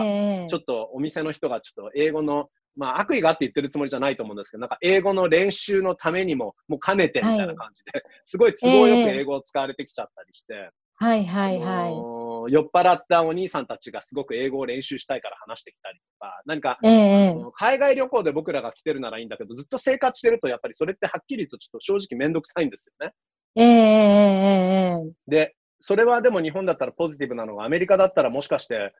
[0.48, 12.25] ちょっとお店の人がちょっと英語の、まあ悪意があって言ってるつもりじゃないと思うんですけど、なんか英語の練習のためにも、もう兼ねてみたいな感じで、はい、すごい都合よく英語を使われてきちゃったりして、はいはいはい。
[12.48, 23.12] 酔っ払ったお兄さんたちがすごく英語を練習したいから話してきたりとか、何か、えー、海外旅行で僕らが来てるならいいんだけど、ずっと生活してるとやっぱりそれってはっきりとちょっと正直めんどくさいんですよね。
[23.58, 28.92] えー、で、それはでも日本だったらポジティブなのが、アメリカだったらもしかして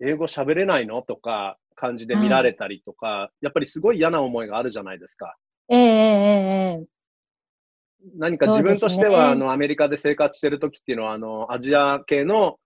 [0.00, 5.36] 英語喋れないのとか感じで見られたりとか、はい、やっぱりすごい嫌な思いがあるじゃないですか。
[5.68, 6.84] ええー、
[8.16, 12.58] 何か自分としては、ね、あの、アメリカで生活してる時っていうのは、あの、アジア系の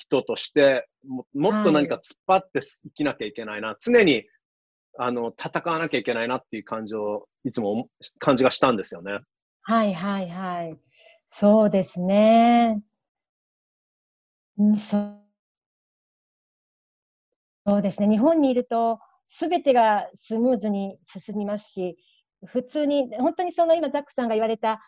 [0.00, 4.24] 人としても、もっと何か突っ張って生きなきゃいけないな、はい、常に、
[4.98, 7.88] あの、戦わなきゃいけないなっていう感じを、いつも
[8.18, 9.18] 感じがしたんですよね。
[9.62, 10.78] はいはいはい。
[11.26, 12.82] そうですね。
[14.76, 15.20] そ
[17.66, 18.08] そうですね。
[18.08, 21.96] 日本にいると、すべてがスムーズに進みますし、
[22.46, 24.80] 普通に、本当にその今、ザックさんが言われた、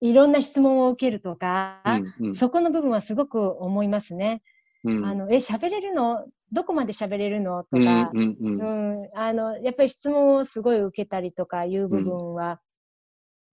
[0.00, 1.80] いろんな質問を受けるとか、
[2.20, 4.42] うんうん、そこの部分はすごく思いますね。
[4.84, 6.26] うん、あのえ、喋れるの？
[6.52, 7.64] どこまで喋れるの？
[7.64, 12.60] とか、うんうん、うん、あの、やっぱり質問をすごい受けたりとかいう部分は、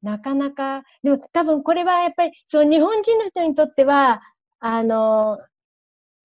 [0.04, 4.22] うん、なかなか、でも多分これはやっぱり、そう、日本人の人にとっては、
[4.60, 5.40] あの、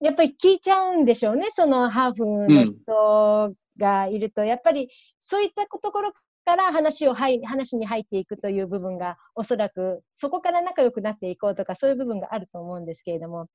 [0.01, 4.89] やっぱり聞いちゃうんでしょうね、そのハーフの人がいると、やっぱり
[5.21, 6.11] そういったところ
[6.47, 13.47] から話をい話に入っていくという部分がおそらくそこから仲良くなっていこうとかそういう部分があると思うんですけれども。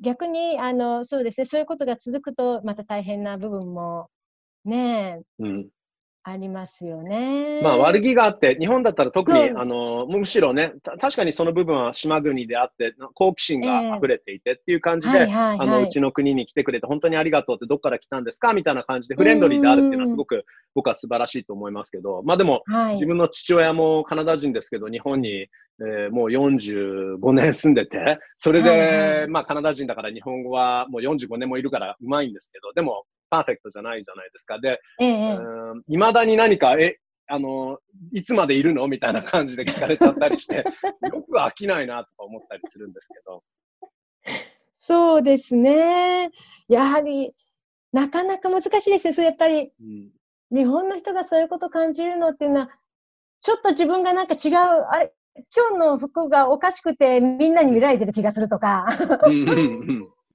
[0.00, 4.08] 逆にあのそうですねそういうことが続くとまた大変な部分も
[4.64, 5.68] ね、うん、
[6.24, 7.60] ありますよね。
[7.62, 20.44] まあ悪気があって、日本だったら特に、あの、むしろね、確かにその部分は島国であって、好奇心が溢れていてっていう感じで、あの、うちの国に来てくれて本当にありがとうってどっから来たんですかみたいな感じでフレンドリーであるっていうのはすごく
[20.76, 34.60] 僕は素晴らしいと思いますけど、まあでも、はい、自分の父親もカナダ人ですけど、日本に、えー、もう45年住んでて、それで、はいはい、まあカナダ人だから日本語はもう45年もいるからうまいんですけど、でもパーフェクトじゃないじゃないですか。
[34.60, 34.78] で、
[35.88, 37.78] い、ま、だに何か、え、あの、
[38.12, 40.56] いつまでいるのみたいな感じで聞かれちゃったりして、
[41.10, 43.42] よく飽きないなとか思ったりするんですけど。
[44.76, 46.30] そうですね。
[46.68, 47.34] やはり、
[47.92, 49.12] なかなか難しいですね。
[49.14, 50.10] それやっぱり、うん、
[50.54, 52.70] 日本の人がそういうことを感じるのっていうのは、
[53.40, 54.54] ちょっと自分がなんか違う、
[54.90, 55.14] あれ、
[55.56, 58.86] 今日の服がおかしくてみんなに見られてる気がするとか。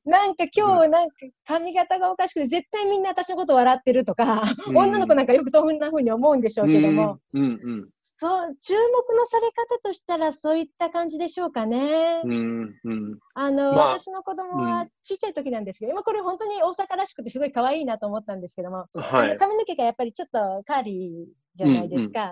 [0.07, 7.53] なんか今日なんか髪型がおかしくて絶対みんな私のこと笑ってるとか、うん、女の子なんかよくそんな風に思うんでしょうけども、うんうんう
[7.83, 8.79] ん、そう注目
[9.15, 12.21] のされ方としたらそういった感じでしょうかね。
[12.23, 22.23] うんうん、あの、まあ、私の子供はちっちゃい時なんですけど、今これ本当に大阪らしくてすごい可愛いなと思ったんですけども、はい、あの髪の毛がやっぱりちょっとカーリーじゃないですか。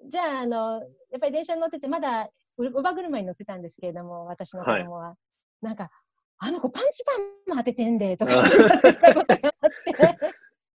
[0.00, 2.28] うんうん、じゃああのやっぱり電車に乗っててまだ
[2.58, 5.14] 乳母車に乗ってたんですけれども私の子供は、は
[5.62, 5.90] い、なんか
[6.38, 7.12] あの子パンチパ
[7.52, 10.18] ンも当ててんで、とか言ったことがあって。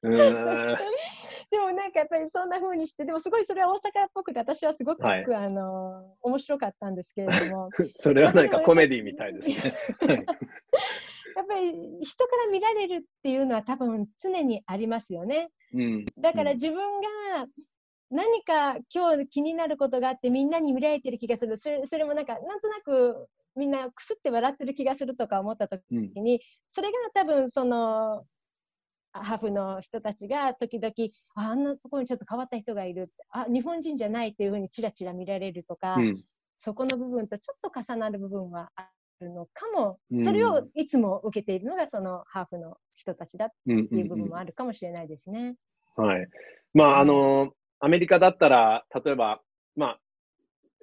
[1.51, 3.81] でもなんかやっぱりそんな風にして、でもすごいそれは大阪っ
[4.13, 7.69] ぽくて、私はすごく、はい、あの面白かったんですけれども。
[7.95, 9.55] それはなんかコメディみたいですね。
[11.35, 15.49] やっぱり人から見られるっていうのは多分常にありますよね。
[15.73, 17.07] うん、だから自分が
[18.09, 21.57] 何か今日気になることがあってみんなに見られてる気がする。
[21.57, 26.39] それそれもなんかなんとなくみんなくすって笑ってる気がするとか思った時に、うん、
[26.71, 28.25] それが多分その
[29.13, 30.93] ハーフの人たちが時々
[31.35, 36.23] あんなところにちょっと変わった人がいるあ日本人じゃないっていうふうにちらちら見られるとか、うん、
[36.57, 38.87] そこの部分とちょっと重なる部分はあ
[39.19, 45.55] るのかも、うん、それをいつも受けているのがそのハーフの人たちだっていう部分もあるかもしれないですね。
[45.95, 46.27] はい。
[46.73, 49.41] まあ、あのアメリカだったら、例えば、
[49.75, 49.99] まあ、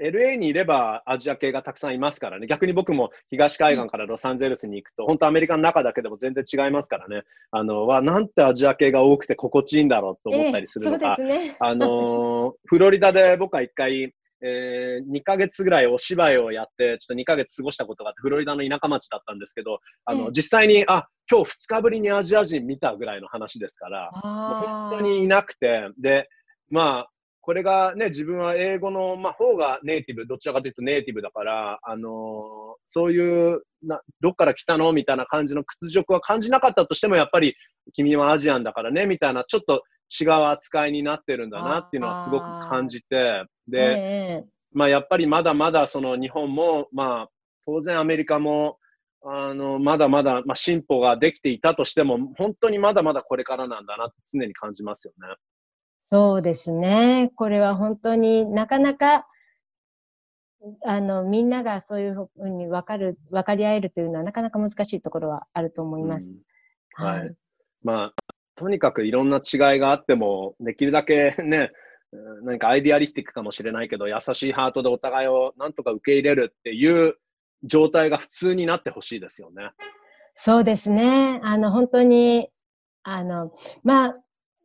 [0.01, 2.47] LA にいればアジア系がたくさんいますからね。
[2.47, 7.25] 逆に僕も東海岸からロサンゼルスに行くと、本当アメリカの中だけでも全然違いますからね。
[7.51, 26.29] あの、は、なんてアジア系が多くて心地いいんだろうと思ったりするのが、えーね、あの、フロリダで僕は一回、えー、2ヶ月ぐらいお芝居をやって、ちょっと2ヶ月過ごしたことがあって、フロリダの田舎町だったんですけど、あの、実際に、あ、今日2日ぶりにアジア人見たぐらいの話ですから、もう本当にいなくて、で、
[26.71, 27.11] まあ、
[27.49, 32.13] これがね、自分は英語の、まあ、方がネイティブ、どちらかというとネイティブだから、あのー
[32.89, 34.93] そういうな、どっから来たの？
[34.93, 37.55] みたいな感じの屈辱は感じなかったとしても、やっぱり、
[37.95, 39.83] 君はアジアンだからね、みたいな、ちょっと
[40.21, 44.45] 違う扱いになってるんだなっていうのはすごく感じて、で、ええ。
[44.75, 47.29] まあ、やっぱりまだまだその日本も、まあ、
[47.65, 48.77] 当然アメリカも、
[49.25, 55.35] あの、まだまだ、まあ、進歩ができていたとしても、本当にまだまだこれからなんだなって常に感じますよね。
[56.01, 57.33] そうですね。
[57.37, 59.27] これは本当になかなか、
[60.85, 66.31] あの、みんながそういうふうに分かる、分かり合えるというのはなかなか難しいところはあると思います。
[66.31, 66.39] うん
[66.99, 67.37] はい。
[67.85, 71.71] まあ、とにかくいろんな違いがあっても、できるだけね、
[72.13, 77.17] う ん何かアイディアリスティックかもしれないけど、優しいハートでお互いをなんとか受け入れるっていう
[77.63, 79.71] 状態が普通になってほしいですよね。
[80.35, 81.41] そうですね。
[81.45, 82.51] あの、本当に、
[83.05, 83.53] あの、
[83.85, 84.17] まあ、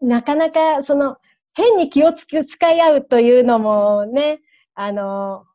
[0.04, 1.18] なかなか、その、
[1.54, 4.42] 変に気をつけ使い合うというのもね、
[4.76, 5.46] あの、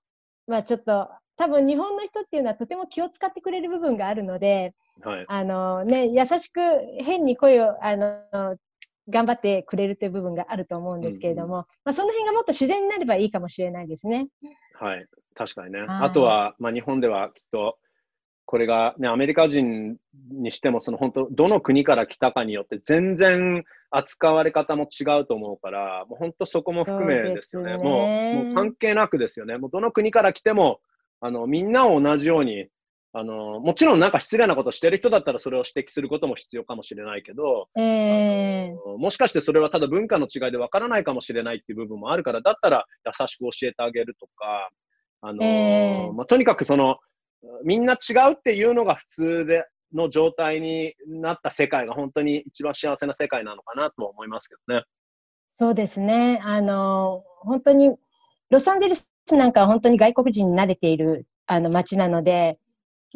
[0.47, 5.25] まあちょっと、多分日本の人っていうのはとても気を使ってくれる部分があるので、はい。
[5.29, 6.61] あのね、優しく
[7.01, 8.57] 変に声を、あの、
[9.09, 14.29] 頑張ってくれるという部分があると思うんですけれども、まあその辺がもっと自然になればいいかもしれないですね。
[14.75, 15.07] はい。
[15.35, 15.81] 確かにね。
[15.81, 17.79] はいあとは、まあ、日本ではきっと、
[18.51, 19.99] これが、ね、アメリカ人
[20.33, 27.77] にしても、その本当、どの国から来たかによって、全然扱われ方も違うと思うから、もう本当そこも含めですよね。
[27.79, 29.59] そうねもう、もう関係なくですよね。
[29.59, 30.81] もうどの国から来ても、
[31.21, 32.69] あの、みんなを同じように、
[33.13, 44.71] あの、もちろんなんか失礼なことしてる人だったらそれを指摘することも必要かもしれないけど、ええあのもしかしてそれはただ文化の違いでわからないかもしれないっていう部分もあるから、だったら優しく教えてあげるとか、
[45.21, 46.97] あのーええまあ、とにかくその、
[47.65, 49.65] みんな違うっていうのが普通で、
[49.95, 54.85] の状態になった世界が本当に一番幸せな世界なのかなとは思いますけどね。
[55.49, 56.41] そうですね。
[56.45, 57.95] あの、本当に、
[58.51, 62.59] ロサンゼルスなんかは本当に外国人に慣れているあの街なので、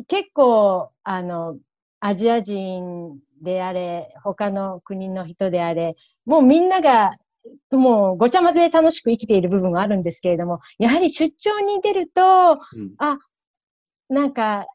[0.08, 1.54] 結構、あの、
[2.00, 7.12] アジア人であれ、他の国の人であれ、もうみんなが、
[7.70, 13.18] もうごちゃ混ぜで楽しく生きている部分はあるんですけれども、やはり出張に出ると、うんあ、
[14.12, 14.66] なんか、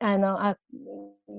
[0.00, 0.56] あの、あ、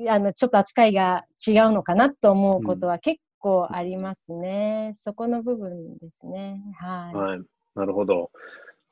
[0.10, 4.94] あの、ちょっと扱いが違うのかなと思うことは結構ありますね。
[4.98, 6.62] そこの部分ですね。
[6.80, 7.16] はい。
[7.16, 7.42] はい。
[7.76, 8.22] なるほど。
[8.22, 8.30] わ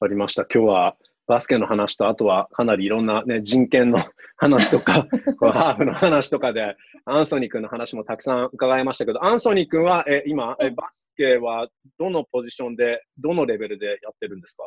[0.02, 0.46] かりました。
[0.54, 0.98] 今日は
[1.28, 4.00] バスケの話と、あとはかなりいろんな、ね、人権の
[4.36, 5.08] 話とか、
[5.40, 6.76] ハーフの話とかで、
[7.06, 14.64] アンソニー君の話もたくさん伺いましたけど、アンソニー君はえ今え、バスケはどのポジションで、どのレベルでやってるんですか？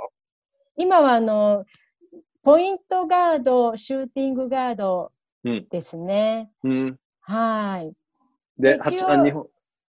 [0.79, 1.65] 今は、あの、
[2.47, 5.11] ポイントガード、シューティングガード
[5.43, 5.67] うん。
[5.69, 6.49] ですね。
[6.63, 6.97] うん。
[7.21, 7.93] はい。
[8.63, 9.49] で、八あ日本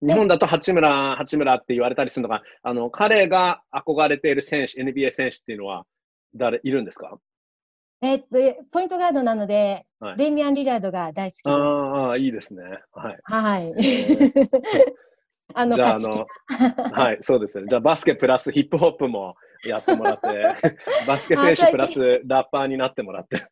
[0.02, 5.86] 日本だと八村、八村って言われたりするのが、あの、彼が憧れている選手、NBA 選手っていうのは、
[6.34, 7.18] 誰、いるんですか？
[8.02, 8.26] えっと、
[8.72, 11.48] ポイントガードなので、はいデイミアン・リラードが大好きです。
[11.50, 12.62] ああ、いいですね。
[12.92, 13.18] はい。
[13.22, 14.32] はいえ。
[15.54, 16.26] あの、じゃあ、あの、
[16.92, 17.66] はい、そうですね。
[17.68, 20.54] じゃあ、バスケプラスヒップホップもやってもらって、
[21.06, 23.46] バスケ選手プラスラッパーになってもらって。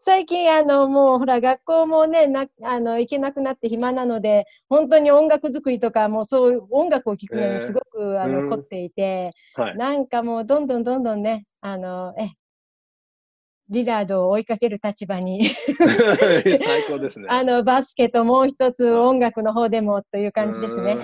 [0.00, 9.76] 最近、あの、もう、ほら、学校もね、な、あの、行けなくなって暇なので、本当に音楽作りとか、もうそういう音楽を聴くのにすごく、あの、うん凝っていて、はい。
[9.76, 12.30] なんかもう、どんどんどんどんね、あの、え、
[13.68, 15.44] リラードを追いかける立場に、
[16.58, 17.26] 最高ですね。
[17.28, 20.98] あの、バスケともう一つ音楽の方でもという感じですね。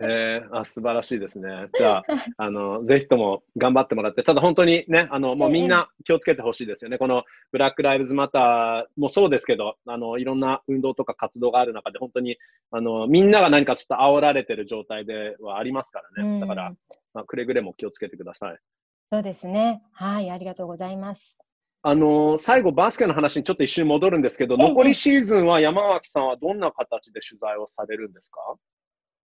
[0.00, 0.10] うん。
[0.10, 1.68] えー、あ、素晴らしいですね。
[1.74, 2.04] じゃあ、
[2.36, 6.98] あの、ぜひとも頑張ってもらって、ただ本当にね、あの、もうみんな気をつけてほしいですよね。
[6.98, 12.36] このブラック・ライブズ・マターもそうですけど、あの、いろんな運動とか活動がある中で、本当に、
[12.70, 16.40] あの、みんなが何かちょっと煽られてる状態ではありますからね。
[16.40, 16.78] だからうん、
[17.14, 18.58] まあ、くれぐれも気をつけてください。
[19.06, 19.82] そうですね。
[19.92, 21.38] はい、ありがとうございます。
[21.84, 28.40] あの最後、バスケの話にちょっと一瞬戻るんですけど、ええ残りシーズンは山脇さんはどんな形で取材をされるんですか？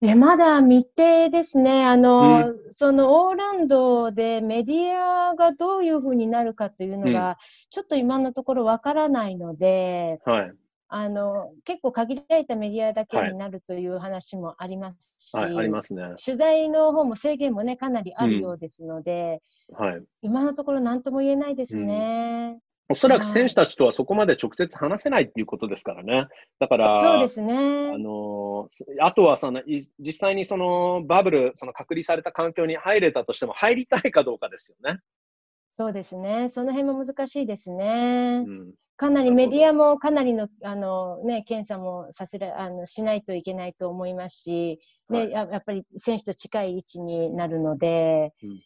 [0.02, 1.84] え、まだ未定ですね。
[1.84, 7.38] あの、そのオーランドでメディアがどういうふうになるかというのが、
[7.72, 10.52] ちょっと今のところわからないので、はい。
[10.90, 16.04] あの、結構限られたメディアだけはいになるという話もありますし、はい、ありますね。
[16.24, 19.42] 取材の方も制限もね、かなりあるようですので、
[19.74, 20.04] はい。
[20.22, 22.60] 今のところ何とも言えないですね。
[22.90, 26.28] おそらく選手たちとはそこまで直接話せないっていうことですからね。
[26.60, 27.98] だから、そうですあね。
[27.98, 28.70] の
[29.02, 35.02] あとはそのい実際にそのバブル、その隔離された環境に入れたとしても入りたいかどうかですよね。
[35.74, 36.48] そうですね。
[36.50, 38.44] その辺も難しいですね。
[38.48, 48.60] うんかなりメディアもかなりのあの、ね、検査もさせらあのしないといけないと思いますし、ねはいややっぱり選手と近い位置になるので、うん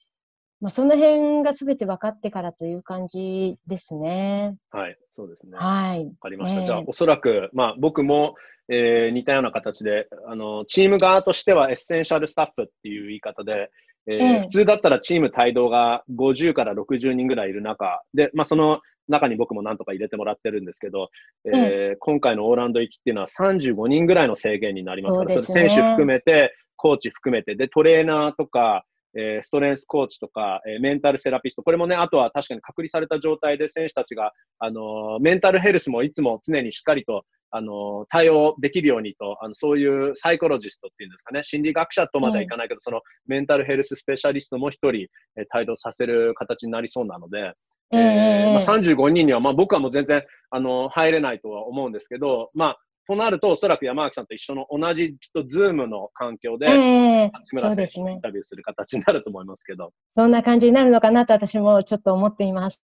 [0.61, 4.55] まあ、その辺がすべて分かってからという感じですね。
[4.69, 5.57] はい、そうですね。
[5.57, 6.03] はい。
[6.03, 6.59] わかりました。
[6.61, 8.35] ねじゃあ、おそらく、まあ、僕も、
[8.69, 13.71] えー似たような形で、あの、チーム側としてはエッセンシャルスタッフっていう言い方で、
[14.07, 21.09] えーええ普通だったらチーム帯同が50から60人ぐらいいる中で、まあ、その中に僕もなんとか入れてもらってるんですけど、
[21.45, 28.85] えー今回のオーランド行きっていうのは35人ぐらいの制限になりますから、それね選手含めて、コーチ含めて、で、トレーナーとか、
[29.17, 45.07] えーストレングスコーチとか、えーメンタルセラピスト、これもね、あとは確かに隔離された状態で選手たちが、あのーメンタルヘルスもいつも常にしっかりと、あのー対応できるようにと、あのそういうサイコロジストっていうんですかね、心理学者とまではいかないけど、そのメンタルヘルススペシャリストも一人、
[45.37, 47.53] えー帯同させる形になりそうなので、
[47.93, 57.87] えええーまあ、35人には、まあ、僕はもう全然、あの、入れないとは思うんですけど、まあ、となると、おそらく山脇さんと一緒の同じ、きっと、ズームの環境で、ええ八村選。
[57.87, 62.81] 手にインタビューする形になると思いますけど、そんな感じになるのかなと私もちょっと思っています。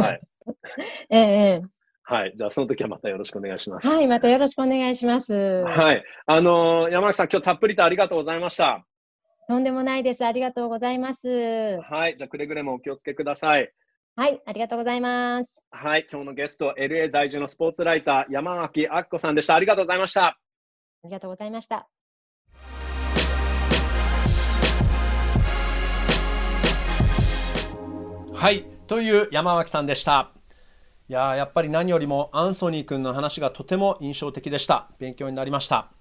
[0.00, 0.20] はい。
[1.10, 1.62] ええ
[2.02, 2.32] はい。
[2.36, 3.86] じゃあ、その時はまたよろしくお願いします。
[3.86, 5.62] はい、またよろしくお願いします。
[5.62, 6.02] はい。
[6.26, 8.84] あのー山脇さん、今日たっぷりとありがとうございました。
[9.48, 10.24] とんでもないです。
[10.24, 11.78] ありがとうございます。
[11.82, 12.16] はい。
[12.16, 13.70] じゃあ、くれぐれもお気をつけください。
[14.20, 15.64] はい、ありがとうございます。
[15.70, 16.06] はい。
[16.12, 19.54] 今日のゲスト、LA 在住のスポーツライター、山脇明子さんでした。
[19.54, 20.26] ありがとうございました。
[20.26, 20.36] あ
[21.04, 21.88] りがとうございました。
[28.34, 30.32] はいという山脇さんでした
[31.08, 35.92] いやーやっぱり何よりもアンソニー君の話がとても印象的でした勉強になりました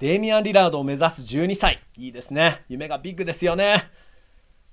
[0.00, 3.90] デイミアン・リラードを目指す12歳いいですね夢がビッグですよね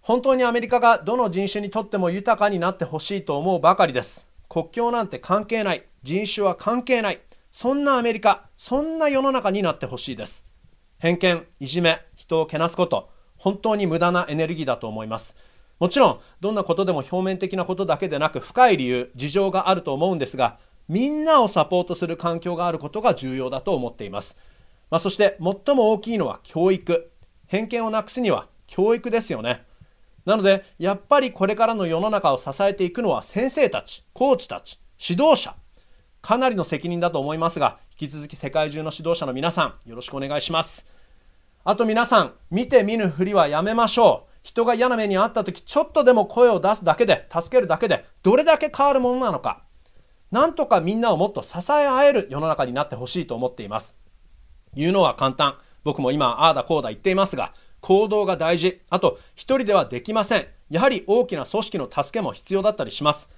[0.02, 4.28] 本当にアメリカがどの人種にとっても豊かになってほしいと思うばかりです。
[4.50, 5.84] 国境なんて関係ない。
[6.04, 7.22] 人種は関係ない。
[7.52, 10.46] そんなアメリカそんな世の中になってほしいです。
[10.98, 13.10] 偏見いじめ人をけなすこと。
[13.38, 15.36] 本当に無駄なエネルギーだと思います。
[15.82, 24.38] もちろんどんなことでも表面的なことだけでなく深い理由事情があると思うんですがみんなをサポートする環境があることが重要だと思っています、
[24.92, 27.10] まあ、そして最も大きいのは教育。
[27.48, 29.66] 偏見をなくすには教育ですよね。
[30.26, 35.56] なのでやっぱりこれからの世の中を支えていくのは先生たちコーチたち指導者。
[36.22, 40.86] かなりの責任だと思いますが引き続き世界中の指導者の皆さんよろしくお願いします。
[41.64, 44.32] あと皆さん見て見ぬふりはやめましょう。
[44.44, 49.64] 人が嫌な目に遭った時ちょっとでも声を出すだけで助けるだけでどれだけ変わるものなのか。
[50.32, 53.96] なんとかみんなをもっと支え合える世の中になってほしいと思っています。
[54.74, 55.58] 言うのは簡単。
[55.84, 63.30] 僕も今ああだこうだ言っていますが行動が大事あと一人ではできませんやはり大きな組織の助けも必要だったりします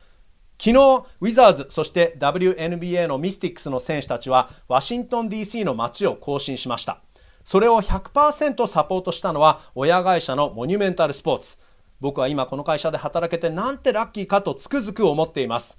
[0.60, 7.02] 昨日、ウィザーズ、そして WNBA のミスティックスの選手たちは、ワシントン DC の街を更新しました。
[7.44, 11.58] それを100%サポートしたのは、親会社のモニュメンタルスポーツ。
[12.00, 15.78] 僕は今この会社で働けてなんてラッキーかとつくづく思っています。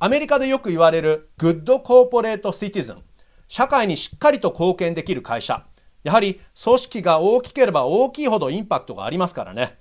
[0.00, 3.02] アメリカでよく言われるグッドコーポレートシティズン。
[3.46, 5.64] 社会にしっかりと貢献できる会社。
[6.02, 9.78] やはり組織が大きければ大きいほどインパクトがありますからね。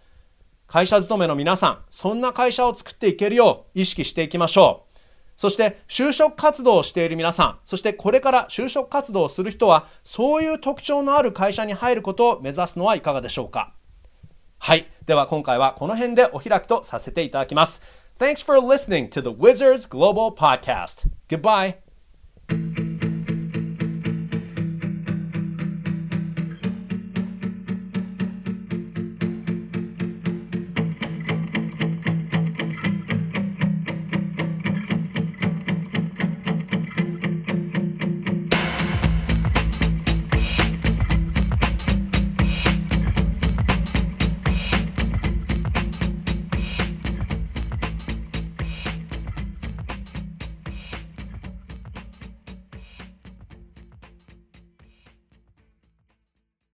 [0.67, 4.99] 会社勤めの皆さん、そんな会社を作っていけるよう意識していきましょう。
[5.37, 13.73] そして就職活動をしている皆さん、そしてこれから就職活動をする人は、そういう特徴のある会社に入ることを目指すのはいかがでしょうか。
[14.59, 14.87] はい。
[15.05, 17.81] では今回はこの辺でお開きとさせていただきます。
[18.19, 21.07] Thanks for listening to the Wizards Global Podcast.
[21.29, 22.86] Goodbye.